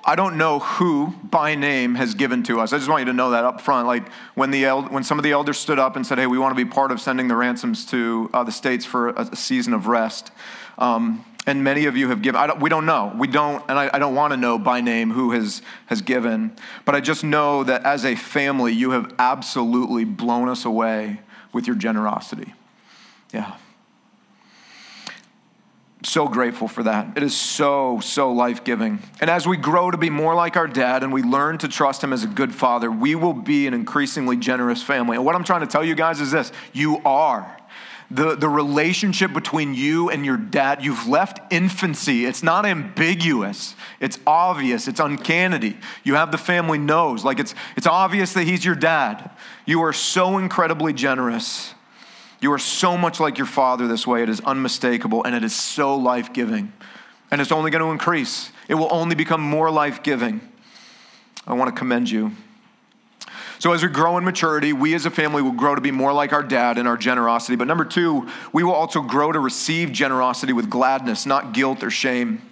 [0.05, 2.73] I don't know who by name has given to us.
[2.73, 3.87] I just want you to know that up front.
[3.87, 6.39] Like when, the el- when some of the elders stood up and said, hey, we
[6.39, 9.37] want to be part of sending the ransoms to uh, the states for a, a
[9.37, 10.31] season of rest.
[10.79, 12.47] Um, and many of you have given.
[12.47, 13.13] Don't, we don't know.
[13.17, 16.55] We don't, and I, I don't want to know by name who has, has given.
[16.85, 21.21] But I just know that as a family, you have absolutely blown us away
[21.53, 22.55] with your generosity.
[23.33, 23.57] Yeah
[26.05, 27.17] so grateful for that.
[27.17, 29.01] It is so, so life giving.
[29.21, 32.03] And as we grow to be more like our dad and we learn to trust
[32.03, 35.17] him as a good father, we will be an increasingly generous family.
[35.17, 37.58] And what I'm trying to tell you guys is this you are.
[38.11, 42.25] The, the relationship between you and your dad, you've left infancy.
[42.25, 43.75] It's not ambiguous.
[44.01, 44.89] It's obvious.
[44.89, 45.77] It's uncanny.
[46.05, 47.23] You have the family nose.
[47.23, 49.31] Like it's, it's obvious that he's your dad.
[49.67, 51.75] You are so incredibly generous.
[52.41, 54.23] You are so much like your Father this way.
[54.23, 56.73] It is unmistakable and it is so life giving.
[57.31, 60.41] And it's only going to increase, it will only become more life giving.
[61.47, 62.33] I want to commend you.
[63.61, 66.13] So, as we grow in maturity, we as a family will grow to be more
[66.13, 67.57] like our dad in our generosity.
[67.57, 71.91] But number two, we will also grow to receive generosity with gladness, not guilt or
[71.91, 72.43] shame.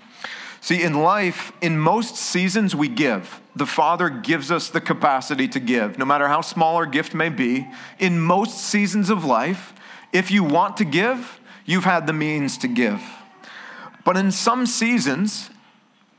[0.60, 3.40] See, in life, in most seasons, we give.
[3.54, 7.28] The Father gives us the capacity to give, no matter how small our gift may
[7.28, 7.68] be.
[8.00, 9.72] In most seasons of life,
[10.12, 13.00] if you want to give, you've had the means to give.
[14.04, 15.50] But in some seasons,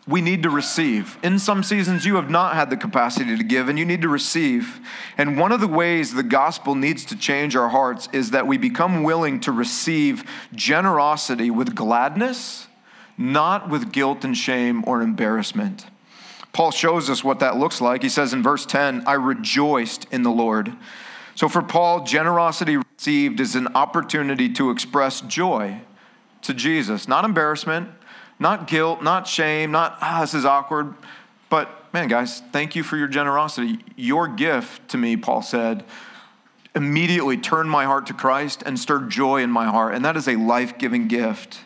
[0.08, 1.18] we need to receive.
[1.22, 4.10] In some seasons, you have not had the capacity to give, and you need to
[4.10, 4.80] receive.
[5.18, 8.58] And one of the ways the gospel needs to change our hearts is that we
[8.58, 10.24] become willing to receive
[10.56, 12.68] generosity with gladness,
[13.18, 15.86] not with guilt and shame or embarrassment.
[16.54, 18.02] Paul shows us what that looks like.
[18.02, 20.74] He says in verse 10, I rejoiced in the Lord.
[21.36, 25.82] So for Paul, generosity received is an opportunity to express joy
[26.44, 27.90] to Jesus, not embarrassment,
[28.40, 30.94] not guilt, not shame, not, ah, this is awkward.
[31.50, 33.80] But man, guys, thank you for your generosity.
[33.96, 35.84] Your gift to me, Paul said,
[36.76, 39.96] immediately turned my heart to Christ and stirred joy in my heart.
[39.96, 41.62] And that is a life giving gift.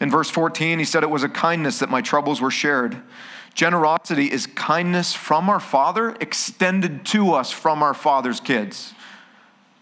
[0.00, 3.00] In verse 14, he said, It was a kindness that my troubles were shared.
[3.54, 8.92] Generosity is kindness from our Father extended to us from our Father's kids.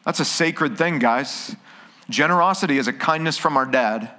[0.05, 1.57] That's a sacred thing, guys.
[2.11, 4.11] Generosity is a kindness from our dad,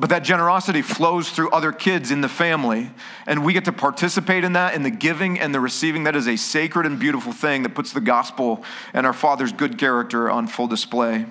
[0.00, 2.90] but that generosity flows through other kids in the family,
[3.26, 6.04] and we get to participate in that, in the giving and the receiving.
[6.04, 9.76] That is a sacred and beautiful thing that puts the gospel and our Father's good
[9.76, 11.26] character on full display.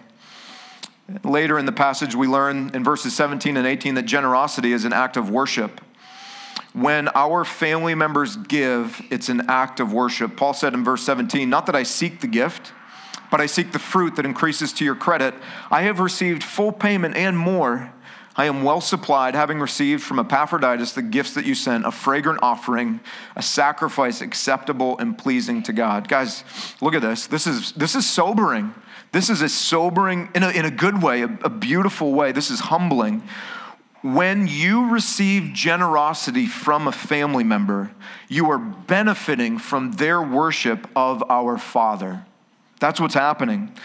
[1.23, 4.93] Later in the passage, we learn in verses 17 and 18 that generosity is an
[4.93, 5.81] act of worship.
[6.73, 10.37] When our family members give, it's an act of worship.
[10.37, 12.71] Paul said in verse 17, Not that I seek the gift,
[13.31, 15.33] but I seek the fruit that increases to your credit.
[15.71, 17.91] I have received full payment and more.
[18.39, 22.39] I am well supplied, having received from Epaphroditus the gifts that you sent, a fragrant
[22.41, 23.01] offering,
[23.35, 26.07] a sacrifice acceptable and pleasing to God.
[26.07, 26.45] Guys,
[26.79, 27.27] look at this.
[27.27, 28.73] This is, this is sobering.
[29.11, 32.31] This is a sobering, in a, in a good way, a, a beautiful way.
[32.31, 33.23] This is humbling.
[34.03, 37.91] When you receive generosity from a family member,
[38.29, 42.23] you are benefiting from their worship of our Father.
[42.79, 43.75] That's what's happening.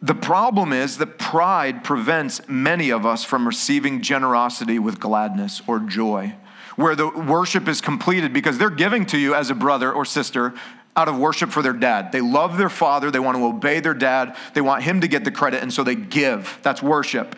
[0.00, 5.80] The problem is that pride prevents many of us from receiving generosity with gladness or
[5.80, 6.34] joy,
[6.76, 10.54] where the worship is completed because they're giving to you as a brother or sister
[10.94, 12.12] out of worship for their dad.
[12.12, 15.24] They love their father, they want to obey their dad, they want him to get
[15.24, 16.58] the credit, and so they give.
[16.62, 17.34] That's worship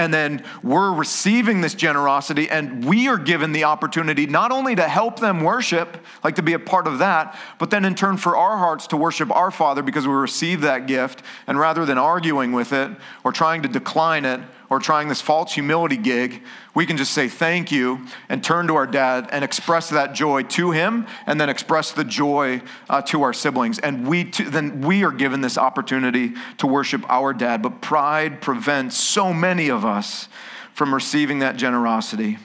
[0.00, 4.88] and then we're receiving this generosity, and we are given the opportunity not only to
[4.88, 8.34] help them worship, like to be a part of that, but then in turn for
[8.34, 11.22] our hearts to worship our Father because we receive that gift.
[11.46, 12.90] And rather than arguing with it
[13.24, 16.42] or trying to decline it, or trying this false humility gig,
[16.74, 20.44] we can just say thank you and turn to our dad and express that joy
[20.44, 23.80] to him and then express the joy uh, to our siblings.
[23.80, 27.62] And we then we are given this opportunity to worship our dad.
[27.62, 30.28] But pride prevents so many of us
[30.72, 32.38] from receiving that generosity.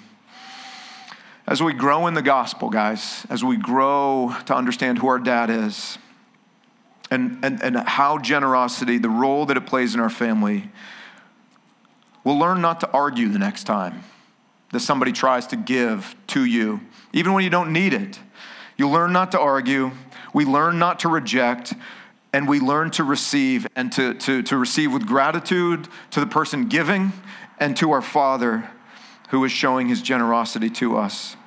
[1.47, 5.51] As we grow in the gospel, guys, as we grow to understand who our dad
[5.51, 5.99] is
[7.11, 10.71] and, and, and how generosity, the role that it plays in our family,
[12.25, 14.03] We'll learn not to argue the next time
[14.71, 16.81] that somebody tries to give to you,
[17.13, 18.19] even when you don't need it.
[18.75, 19.91] You learn not to argue.
[20.33, 21.73] We learn not to reject.
[22.33, 26.67] And we learn to receive and to, to, to receive with gratitude to the person
[26.67, 27.13] giving
[27.59, 28.69] and to our Father
[29.29, 31.37] who is showing his generosity to us.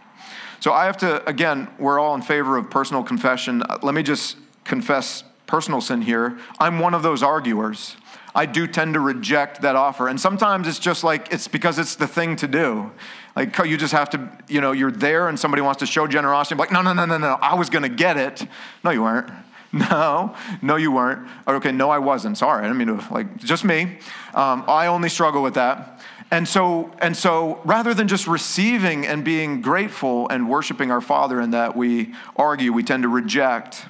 [0.61, 3.63] So I have to, again, we're all in favor of personal confession.
[3.83, 6.39] Let me just confess personal sin here.
[6.59, 7.97] I'm one of those arguers.
[8.39, 10.07] I do tend to reject that offer.
[10.07, 12.93] And sometimes it's just like, it's because it's the thing to do.
[13.35, 16.55] Like you just have to, you know, you're there and somebody wants to show generosity.
[16.55, 18.47] I'm like, no, no, no, no, no, I was going to get it.
[18.85, 19.31] No, you weren't.
[19.71, 21.29] No, no, you weren't.
[21.47, 22.39] Okay, no, I wasn't.
[22.39, 23.99] Sorry, I mean like, just me.
[24.33, 26.01] Um, I only struggle with that.
[26.31, 31.39] And so, and so rather than just receiving and being grateful and worshiping our Father
[31.39, 33.85] in that we argue, we tend to reject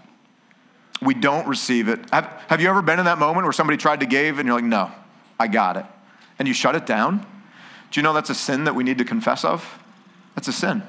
[1.00, 2.00] we don't receive it.
[2.12, 4.56] Have, have you ever been in that moment where somebody tried to give and you're
[4.56, 4.90] like, no,
[5.38, 5.86] I got it?
[6.38, 7.24] And you shut it down?
[7.90, 9.82] Do you know that's a sin that we need to confess of?
[10.34, 10.82] That's a sin.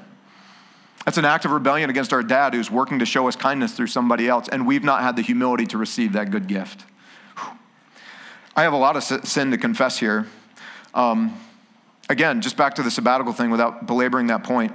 [1.04, 3.86] That's an act of rebellion against our dad who's working to show us kindness through
[3.86, 6.84] somebody else, and we've not had the humility to receive that good gift.
[8.54, 10.26] I have a lot of sin to confess here.
[10.92, 11.40] Um,
[12.10, 14.72] again, just back to the sabbatical thing without belaboring that point.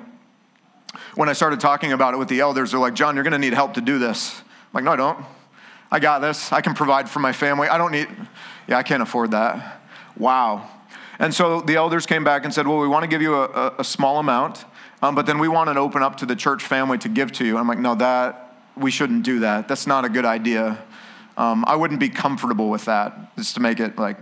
[1.13, 3.39] When I started talking about it with the elders, they're like, John, you're going to
[3.39, 4.41] need help to do this
[4.75, 5.25] like, no, I don't.
[5.91, 6.51] I got this.
[6.51, 7.69] I can provide for my family.
[7.69, 8.07] I don't need,
[8.67, 9.81] yeah, I can't afford that.
[10.17, 10.69] Wow.
[11.17, 13.45] And so the elders came back and said, well, we want to give you a,
[13.45, 14.65] a, a small amount,
[15.01, 17.45] um, but then we want to open up to the church family to give to
[17.45, 17.57] you.
[17.57, 19.69] I'm like, no, that, we shouldn't do that.
[19.69, 20.77] That's not a good idea.
[21.37, 24.17] Um, I wouldn't be comfortable with that, just to make it like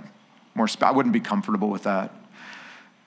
[0.53, 2.13] more, sp- I wouldn't be comfortable with that.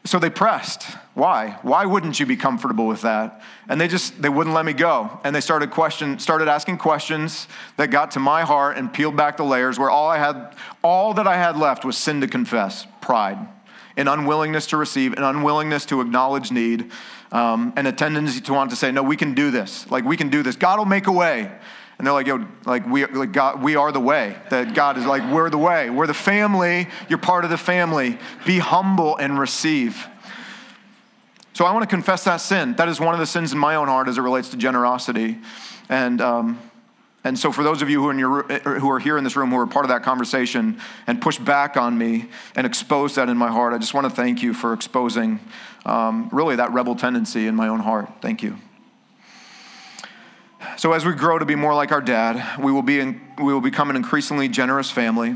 [0.07, 0.85] So they pressed.
[1.15, 1.59] Why?
[1.63, 3.43] Why wouldn't you be comfortable with that?
[3.69, 5.21] And they just they wouldn't let me go.
[5.25, 9.37] And they started question started asking questions that got to my heart and peeled back
[9.37, 12.87] the layers where all I had all that I had left was sin to confess,
[13.01, 13.39] pride,
[13.97, 16.93] an unwillingness to receive, an unwillingness to acknowledge need,
[17.33, 19.91] um, and a tendency to want to say, no, we can do this.
[19.91, 20.55] Like we can do this.
[20.55, 21.51] God will make a way.
[21.99, 24.36] And they're like, yo, like we, like God, we are the way.
[24.51, 25.88] That God is like, we're the way.
[25.88, 26.88] We're the family.
[27.09, 28.18] You're part of the family.
[28.44, 30.07] Be humble and receive.
[31.55, 32.74] So I want to confess that sin.
[32.74, 35.38] That is one of the sins in my own heart as it relates to generosity.
[35.88, 36.59] And, um,
[37.24, 38.42] and so for those of you who are, your,
[38.78, 41.78] who are here in this room who are part of that conversation and push back
[41.78, 44.74] on me and expose that in my heart, I just want to thank you for
[44.74, 45.40] exposing
[45.86, 48.11] um, really that rebel tendency in my own heart.
[48.20, 48.59] Thank you.
[50.77, 53.53] So, as we grow to be more like our dad, we will, be in, we
[53.53, 55.35] will become an increasingly generous family.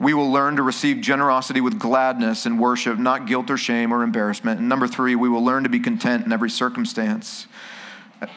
[0.00, 4.02] We will learn to receive generosity with gladness and worship, not guilt or shame or
[4.02, 4.60] embarrassment.
[4.60, 7.46] And number three, we will learn to be content in every circumstance.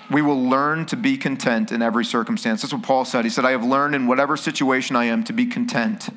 [0.09, 2.61] We will learn to be content in every circumstance.
[2.61, 3.25] That's what Paul said.
[3.25, 6.09] He said, I have learned in whatever situation I am to be content.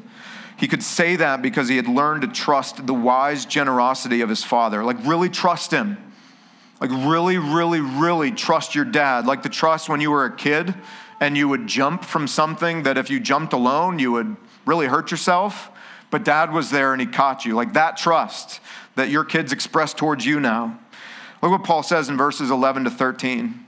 [0.56, 4.44] He could say that because he had learned to trust the wise generosity of his
[4.44, 5.98] father, like really trust him.
[6.80, 9.26] Like, really, really, really trust your dad.
[9.26, 10.74] Like the trust when you were a kid
[11.20, 15.10] and you would jump from something that if you jumped alone, you would really hurt
[15.10, 15.70] yourself.
[16.10, 17.54] But dad was there and he caught you.
[17.54, 18.60] Like that trust
[18.96, 20.78] that your kids express towards you now.
[21.42, 23.64] Look what Paul says in verses 11 to 13.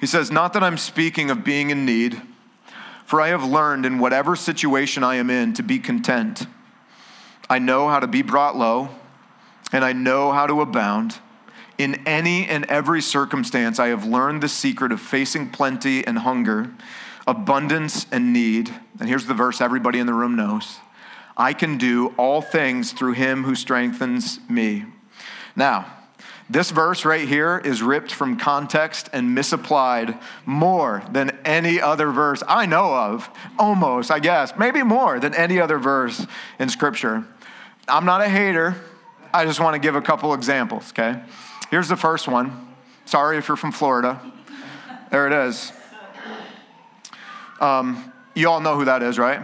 [0.00, 2.20] He says, Not that I'm speaking of being in need,
[3.04, 6.46] for I have learned in whatever situation I am in to be content.
[7.50, 8.90] I know how to be brought low,
[9.72, 11.18] and I know how to abound.
[11.78, 16.72] In any and every circumstance, I have learned the secret of facing plenty and hunger,
[17.26, 18.74] abundance and need.
[18.98, 20.78] And here's the verse everybody in the room knows
[21.36, 24.86] I can do all things through him who strengthens me.
[25.54, 25.86] Now,
[26.50, 32.42] this verse right here is ripped from context and misapplied more than any other verse
[32.48, 36.26] I know of, almost, I guess, maybe more than any other verse
[36.58, 37.24] in Scripture.
[37.86, 38.76] I'm not a hater,
[39.32, 41.20] I just want to give a couple examples, okay?
[41.70, 42.74] Here's the first one.
[43.04, 44.20] Sorry if you're from Florida.
[45.10, 45.72] There it is.
[47.60, 49.40] Um, you all know who that is, right?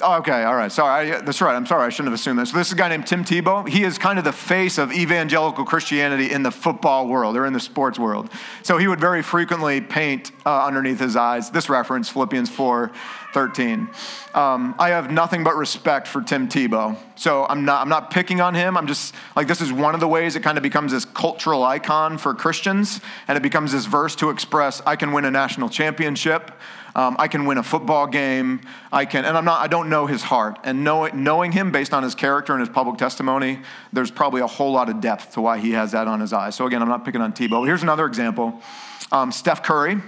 [0.00, 0.72] Oh, okay, all right.
[0.72, 1.54] Sorry, I, that's right.
[1.54, 1.86] I'm sorry.
[1.86, 2.46] I shouldn't have assumed that.
[2.46, 3.68] So this is a guy named Tim Tebow.
[3.68, 7.52] He is kind of the face of evangelical Christianity in the football world or in
[7.52, 8.28] the sports world.
[8.64, 12.90] So he would very frequently paint uh, underneath his eyes this reference, Philippians 4
[13.32, 13.88] 13.
[14.34, 16.96] Um, I have nothing but respect for Tim Tebow.
[17.16, 18.76] So I'm not, I'm not picking on him.
[18.76, 21.64] I'm just like, this is one of the ways it kind of becomes this cultural
[21.64, 23.00] icon for Christians.
[23.26, 26.52] And it becomes this verse to express I can win a national championship.
[26.96, 28.60] Um, I can win a football game.
[28.92, 30.58] I can, and I'm not, I don't know his heart.
[30.62, 33.60] And know, knowing him based on his character and his public testimony,
[33.92, 36.54] there's probably a whole lot of depth to why he has that on his eyes.
[36.54, 37.66] So again, I'm not picking on Tebow.
[37.66, 38.62] Here's another example
[39.10, 40.00] um, Steph Curry.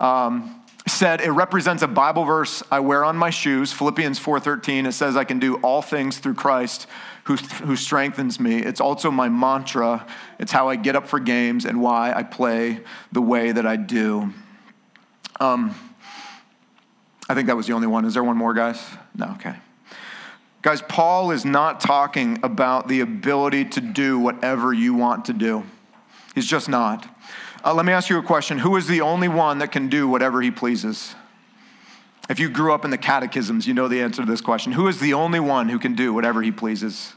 [0.00, 4.92] Um, said it represents a bible verse i wear on my shoes philippians 4.13 it
[4.92, 6.86] says i can do all things through christ
[7.24, 10.06] who, who strengthens me it's also my mantra
[10.38, 12.80] it's how i get up for games and why i play
[13.12, 14.30] the way that i do
[15.40, 15.74] um,
[17.28, 18.04] I think that was the only one.
[18.04, 18.82] Is there one more, guys?
[19.14, 19.56] No, okay.
[20.62, 25.64] Guys, Paul is not talking about the ability to do whatever you want to do.
[26.34, 27.08] He's just not.
[27.64, 30.08] Uh, let me ask you a question Who is the only one that can do
[30.08, 31.14] whatever he pleases?
[32.28, 34.72] If you grew up in the catechisms, you know the answer to this question.
[34.72, 37.12] Who is the only one who can do whatever he pleases?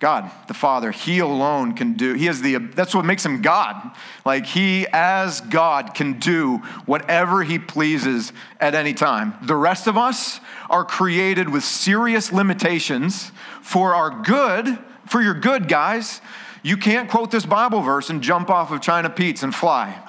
[0.00, 2.14] God, the Father, He alone can do.
[2.14, 3.90] He is the that's what makes him God.
[4.24, 9.34] Like he as God can do whatever he pleases at any time.
[9.42, 10.40] The rest of us
[10.70, 13.32] are created with serious limitations
[13.62, 16.20] for our good, for your good, guys.
[16.62, 20.00] You can't quote this Bible verse and jump off of China Pete's and fly.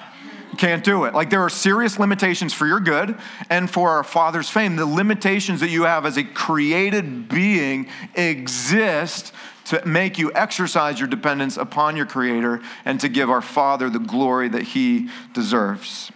[0.52, 1.14] You can't do it.
[1.14, 3.16] Like there are serious limitations for your good
[3.48, 4.76] and for our Father's fame.
[4.76, 9.32] The limitations that you have as a created being exist
[9.70, 14.00] to make you exercise your dependence upon your Creator and to give our Father the
[14.00, 16.10] glory that He deserves.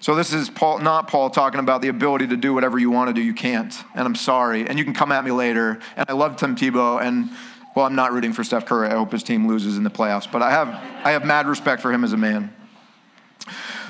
[0.00, 3.08] So this is Paul, not Paul talking about the ability to do whatever you want
[3.08, 3.22] to do.
[3.22, 4.68] You can't, and I'm sorry.
[4.68, 5.78] And you can come at me later.
[5.96, 7.30] And I love Tim Tebow, and
[7.74, 8.88] well, I'm not rooting for Steph Curry.
[8.88, 11.80] I hope his team loses in the playoffs, but I have I have mad respect
[11.80, 12.54] for him as a man.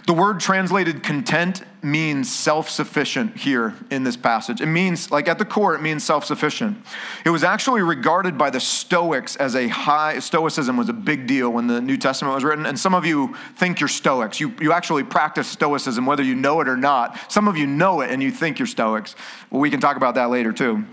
[0.07, 4.61] The word translated content means self sufficient here in this passage.
[4.61, 6.79] It means, like at the core, it means self sufficient.
[7.25, 11.51] It was actually regarded by the Stoics as a high, Stoicism was a big deal
[11.51, 12.67] when the New Testament was written.
[12.67, 14.41] And some of you think you're Stoics.
[14.41, 17.31] You, you actually practice Stoicism, whether you know it or not.
[17.31, 19.15] Some of you know it and you think you're Stoics.
[19.51, 20.85] Well, we can talk about that later too.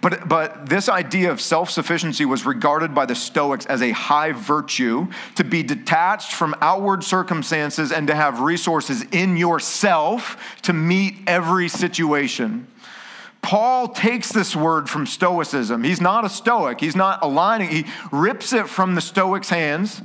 [0.00, 4.32] But, but this idea of self sufficiency was regarded by the Stoics as a high
[4.32, 11.16] virtue to be detached from outward circumstances and to have resources in yourself to meet
[11.26, 12.66] every situation.
[13.42, 15.82] Paul takes this word from Stoicism.
[15.82, 16.78] He's not a Stoic.
[16.78, 17.70] He's not aligning.
[17.70, 20.02] He rips it from the Stoic's hands,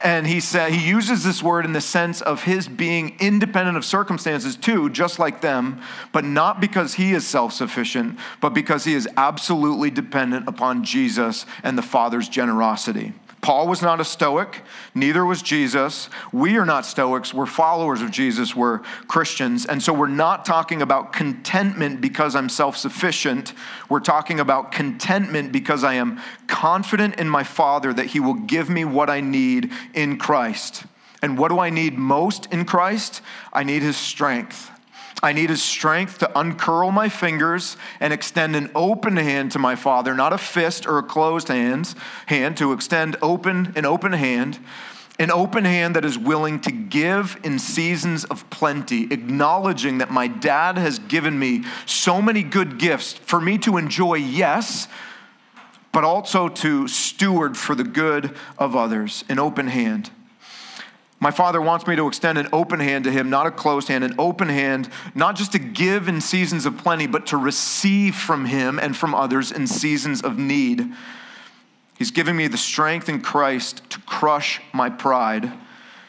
[0.00, 3.84] and he said he uses this word in the sense of his being independent of
[3.84, 5.80] circumstances too, just like them,
[6.12, 11.76] but not because he is self-sufficient, but because he is absolutely dependent upon Jesus and
[11.76, 13.12] the Father's generosity.
[13.42, 14.62] Paul was not a Stoic,
[14.94, 16.10] neither was Jesus.
[16.32, 19.66] We are not Stoics, we're followers of Jesus, we're Christians.
[19.66, 23.52] And so we're not talking about contentment because I'm self sufficient.
[23.88, 28.68] We're talking about contentment because I am confident in my Father that He will give
[28.68, 30.84] me what I need in Christ.
[31.22, 33.20] And what do I need most in Christ?
[33.52, 34.70] I need His strength.
[35.22, 39.74] I need his strength to uncurl my fingers and extend an open hand to my
[39.74, 41.94] Father, not a fist or a closed hand,
[42.26, 44.58] hand to extend open an open hand,
[45.18, 50.28] an open hand that is willing to give in seasons of plenty, acknowledging that my
[50.28, 54.86] dad has given me so many good gifts for me to enjoy, yes,
[55.92, 60.10] but also to steward for the good of others, an open hand.
[61.26, 64.04] My Father wants me to extend an open hand to Him, not a closed hand,
[64.04, 68.44] an open hand, not just to give in seasons of plenty, but to receive from
[68.44, 70.86] Him and from others in seasons of need.
[71.98, 75.52] He's giving me the strength in Christ to crush my pride.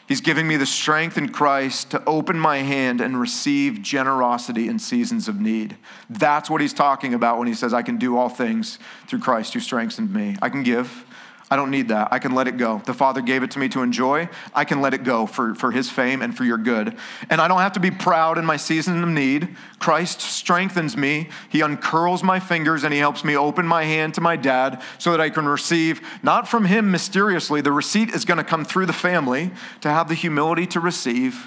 [0.06, 4.78] He's giving me the strength in Christ to open my hand and receive generosity in
[4.78, 5.76] seasons of need.
[6.08, 9.52] That's what he's talking about when he says, I can do all things through Christ
[9.52, 10.36] who strengthens me.
[10.40, 11.04] I can give.
[11.50, 12.12] I don't need that.
[12.12, 12.82] I can let it go.
[12.84, 14.28] The Father gave it to me to enjoy.
[14.54, 16.96] I can let it go for, for His fame and for your good.
[17.30, 19.56] And I don't have to be proud in my season of need.
[19.78, 21.30] Christ strengthens me.
[21.48, 25.10] He uncurls my fingers and He helps me open my hand to my dad so
[25.12, 28.86] that I can receive, not from Him mysteriously, the receipt is going to come through
[28.86, 31.46] the family to have the humility to receive.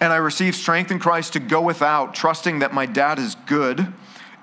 [0.00, 3.92] And I receive strength in Christ to go without, trusting that my dad is good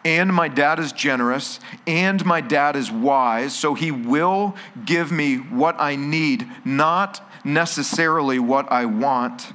[0.03, 5.37] and my dad is generous, and my dad is wise, so he will give me
[5.37, 9.53] what I need, not necessarily what I want.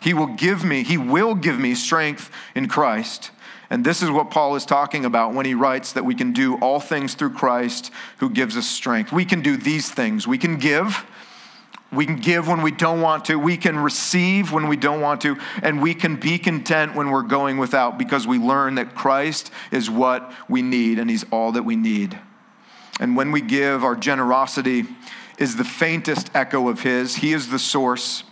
[0.00, 3.30] He will give me, he will give me strength in Christ.
[3.68, 6.56] And this is what Paul is talking about when he writes that we can do
[6.56, 9.12] all things through Christ who gives us strength.
[9.12, 10.26] We can do these things.
[10.26, 11.06] We can give,
[11.92, 13.36] we can give when we don't want to.
[13.36, 15.36] We can receive when we don't want to.
[15.62, 19.90] And we can be content when we're going without because we learn that Christ is
[19.90, 22.18] what we need and He's all that we need.
[23.00, 24.84] And when we give, our generosity
[25.38, 27.16] is the faintest echo of His.
[27.16, 28.22] He is the source.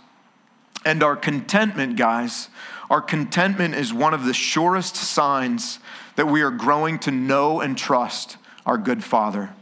[0.85, 2.47] And our contentment, guys,
[2.89, 5.79] our contentment is one of the surest signs
[6.15, 9.53] that we are growing to know and trust our good Father.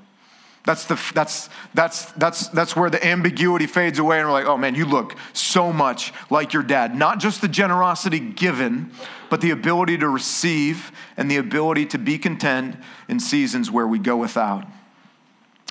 [0.68, 4.58] That's, the, that's, that's, that's, that's where the ambiguity fades away, and we're like, oh
[4.58, 6.94] man, you look so much like your dad.
[6.94, 8.92] Not just the generosity given,
[9.30, 12.76] but the ability to receive and the ability to be content
[13.08, 14.68] in seasons where we go without.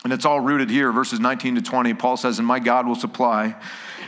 [0.02, 1.92] And it's all rooted here, verses 19 to 20.
[1.92, 3.54] Paul says, And my God will supply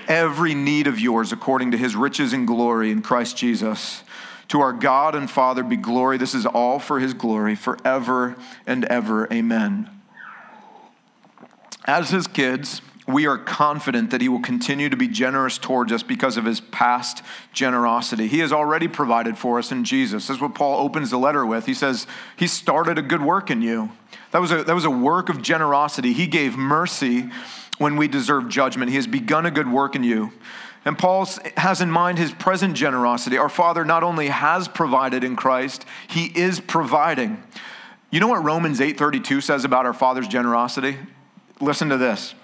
[0.07, 4.03] every need of yours according to his riches and glory in Christ Jesus.
[4.49, 6.17] To our God and Father be glory.
[6.17, 8.37] This is all for his glory forever
[8.67, 9.31] and ever.
[9.31, 9.91] Amen
[11.89, 16.03] as his kids, we are confident that He will continue to be generous towards us
[16.03, 17.23] because of His past
[17.55, 18.29] generosity.
[18.29, 20.29] He has already provided for us in Jesus.
[20.29, 21.65] That's what Paul opens the letter with.
[21.65, 23.91] He says, He started a good work in you.
[24.33, 26.13] That was a, that was a work of generosity.
[26.13, 27.31] He gave mercy
[27.79, 28.91] when we deserve judgment.
[28.91, 30.31] He has begun a good work in you.
[30.85, 31.27] And Paul
[31.57, 33.39] has in mind his present generosity.
[33.39, 37.43] Our Father not only has provided in Christ, he is providing.
[38.11, 40.99] You know what Romans 8:32 says about our Father's generosity?
[41.61, 42.35] Listen to this.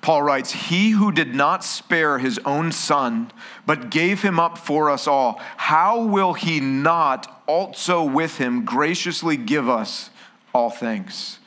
[0.00, 3.32] Paul writes, He who did not spare his own son,
[3.64, 9.36] but gave him up for us all, how will he not also with him graciously
[9.36, 10.10] give us
[10.52, 11.38] all things?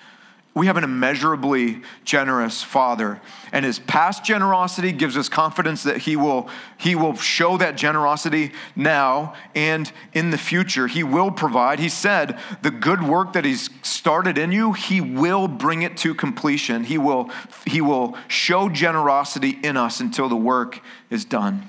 [0.57, 6.15] We have an immeasurably generous Father, and His past generosity gives us confidence that He
[6.15, 6.49] will,
[6.79, 10.87] he will show that generosity now and in the future.
[10.87, 11.77] He will provide.
[11.77, 16.15] He said, The good work that He's started in you, He will bring it to
[16.15, 16.85] completion.
[16.85, 17.29] He will,
[17.67, 20.81] he will show generosity in us until the work
[21.11, 21.67] is done.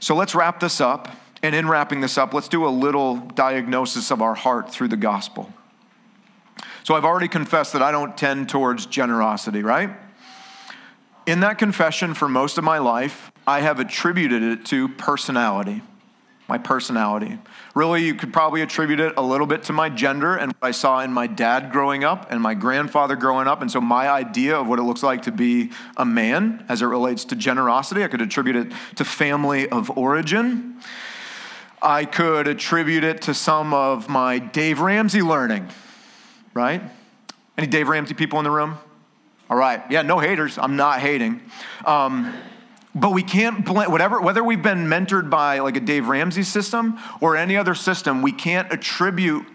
[0.00, 1.08] So let's wrap this up.
[1.42, 4.98] And in wrapping this up, let's do a little diagnosis of our heart through the
[4.98, 5.50] gospel.
[6.84, 9.88] So I've already confessed that I don't tend towards generosity, right?
[11.24, 15.80] In that confession, for most of my life, I have attributed it to personality,
[16.46, 17.38] my personality.
[17.74, 20.72] Really, you could probably attribute it a little bit to my gender and what I
[20.72, 23.62] saw in my dad growing up and my grandfather growing up.
[23.62, 26.86] And so, my idea of what it looks like to be a man as it
[26.86, 30.82] relates to generosity, I could attribute it to family of origin.
[31.80, 35.70] I could attribute it to some of my Dave Ramsey learning
[36.54, 36.82] right?
[37.58, 38.78] Any Dave Ramsey people in the room?
[39.50, 39.82] All right.
[39.90, 40.56] Yeah, no haters.
[40.56, 41.42] I'm not hating.
[41.84, 42.34] Um,
[42.94, 46.98] but we can't blend, whatever, whether we've been mentored by like a Dave Ramsey system
[47.20, 49.46] or any other system, we can't attribute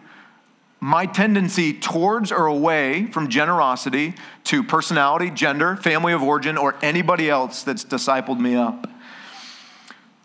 [0.82, 4.14] my tendency towards or away from generosity
[4.46, 8.88] to personality, gender, family of origin, or anybody else that's discipled me up.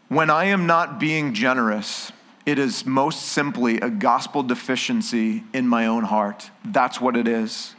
[0.09, 2.13] When I am not being generous,
[2.47, 6.51] it is most simply a gospel deficiency in my own heart.
[6.65, 7.75] That's what it is.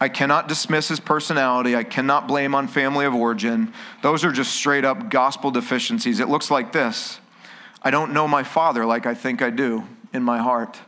[0.00, 1.76] I cannot dismiss his personality.
[1.76, 3.72] I cannot blame on family of origin.
[4.02, 6.18] Those are just straight up gospel deficiencies.
[6.18, 7.20] It looks like this
[7.82, 10.78] I don't know my father like I think I do in my heart.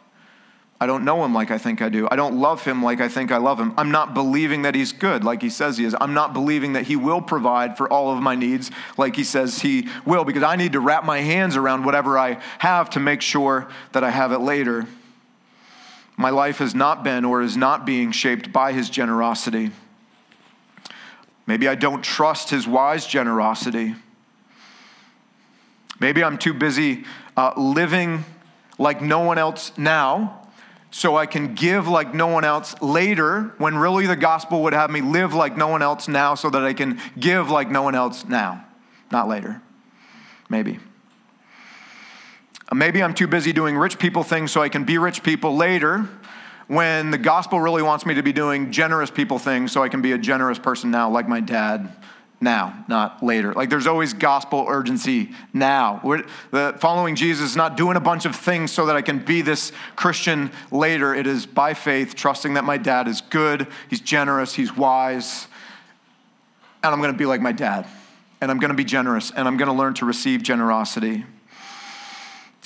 [0.80, 2.08] I don't know him like I think I do.
[2.10, 3.72] I don't love him like I think I love him.
[3.78, 5.94] I'm not believing that he's good like he says he is.
[6.00, 9.60] I'm not believing that he will provide for all of my needs like he says
[9.60, 13.22] he will because I need to wrap my hands around whatever I have to make
[13.22, 14.86] sure that I have it later.
[16.16, 19.70] My life has not been or is not being shaped by his generosity.
[21.46, 23.94] Maybe I don't trust his wise generosity.
[26.00, 27.04] Maybe I'm too busy
[27.36, 28.24] uh, living
[28.76, 30.43] like no one else now
[30.94, 34.92] so I can give like no one else later, when really the gospel would have
[34.92, 37.96] me live like no one else now, so that I can give like no one
[37.96, 38.64] else now,
[39.10, 39.60] not later.
[40.48, 40.78] Maybe.
[42.70, 45.56] Uh, maybe I'm too busy doing rich people things so I can be rich people
[45.56, 46.08] later,
[46.68, 50.00] when the gospel really wants me to be doing generous people things so I can
[50.00, 51.90] be a generous person now, like my dad
[52.44, 53.52] now, not later.
[53.52, 56.00] Like there's always gospel urgency now.
[56.04, 59.18] We're, the, following Jesus is not doing a bunch of things so that I can
[59.18, 61.14] be this Christian later.
[61.14, 65.48] It is by faith, trusting that my dad is good, he's generous, he's wise,
[66.84, 67.86] and I'm going to be like my dad.
[68.40, 71.24] And I'm going to be generous, and I'm going to learn to receive generosity.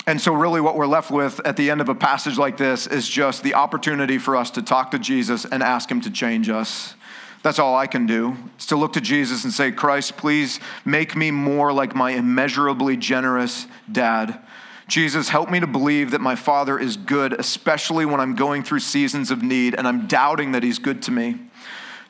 [0.08, 2.86] And so, really, what we're left with at the end of a passage like this
[2.88, 6.48] is just the opportunity for us to talk to Jesus and ask Him to change
[6.48, 6.94] us.
[7.42, 11.14] That's all I can do, is to look to Jesus and say, Christ, please make
[11.14, 14.40] me more like my immeasurably generous dad.
[14.88, 18.80] Jesus, help me to believe that my Father is good, especially when I'm going through
[18.80, 21.38] seasons of need and I'm doubting that He's good to me.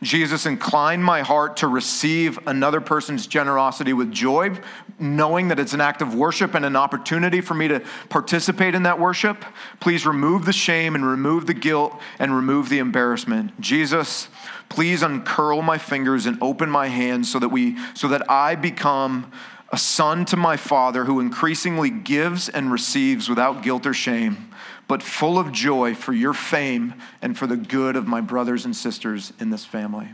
[0.02, 4.56] Jesus, incline my heart to receive another person's generosity with joy,
[4.98, 8.84] knowing that it's an act of worship and an opportunity for me to participate in
[8.84, 9.44] that worship.
[9.80, 13.60] Please remove the shame and remove the guilt and remove the embarrassment.
[13.60, 14.28] Jesus,
[14.68, 19.32] Please uncurl my fingers and open my hands so that we so that I become
[19.70, 24.50] a son to my father who increasingly gives and receives without guilt or shame,
[24.88, 28.74] but full of joy for your fame and for the good of my brothers and
[28.74, 30.08] sisters in this family.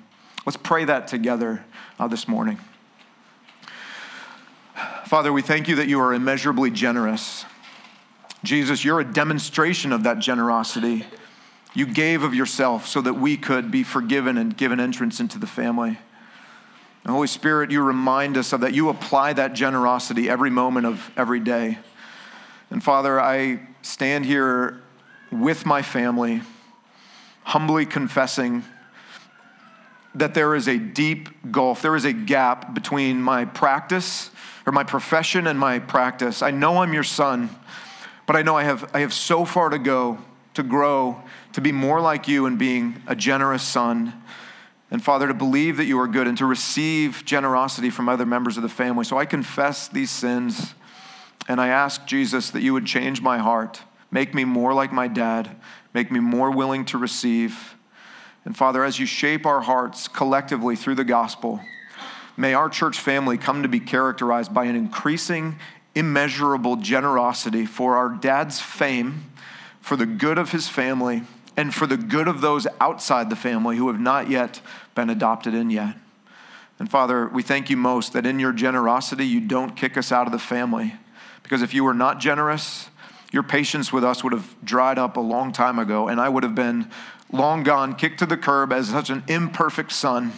[0.45, 1.65] Let's pray that together
[1.99, 2.59] uh, this morning.
[5.07, 7.45] Father, we thank you that you are immeasurably generous.
[8.43, 11.07] Jesus, you're a demonstration of that generosity.
[11.73, 15.47] You gave of yourself so that we could be forgiven and given entrance into the
[15.47, 15.99] family.
[17.05, 18.75] And Holy Spirit, you remind us of that.
[18.75, 21.79] You apply that generosity every moment of every day.
[22.75, 24.83] And Father, I stand here
[25.31, 26.43] with my family,
[27.45, 28.65] humbly confessing
[30.17, 34.29] that there is a deep gulf, there is a gap between my practice
[34.67, 36.43] or my profession and my practice.
[36.43, 37.49] I know I'm your son,
[38.27, 40.19] but I know I have, I have so far to go
[40.55, 41.23] to grow,
[41.53, 44.21] to be more like you and being a generous son.
[44.91, 48.57] And Father, to believe that you are good and to receive generosity from other members
[48.57, 49.05] of the family.
[49.05, 50.75] So I confess these sins
[51.49, 55.09] and I ask Jesus that you would change my heart, make me more like my
[55.09, 55.57] dad,
[55.93, 57.77] make me more willing to receive.
[58.45, 61.61] And Father, as you shape our hearts collectively through the gospel,
[62.37, 65.57] may our church family come to be characterized by an increasing,
[65.95, 69.31] immeasurable generosity for our dad's fame,
[69.81, 71.23] for the good of his family,
[71.57, 74.61] and for the good of those outside the family who have not yet
[74.95, 75.97] been adopted in yet.
[76.79, 80.27] And Father, we thank you most that in your generosity, you don't kick us out
[80.27, 80.95] of the family.
[81.45, 82.89] Because if you were not generous,
[83.31, 86.43] your patience with us would have dried up a long time ago, and I would
[86.43, 86.91] have been
[87.31, 90.33] long gone, kicked to the curb as such an imperfect son.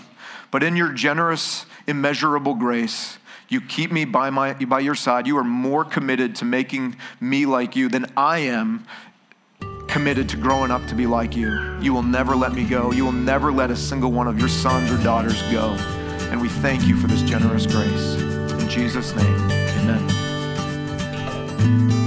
[0.51, 5.27] But in your generous, immeasurable grace, you keep me by, my, by your side.
[5.27, 8.87] You are more committed to making me like you than I am
[9.89, 11.79] committed to growing up to be like you.
[11.81, 12.93] You will never let me go.
[12.93, 15.71] You will never let a single one of your sons or daughters go.
[16.31, 18.21] And we thank you for this generous grace.
[18.61, 20.16] In Jesus' name, amen.
[21.67, 22.06] Bye.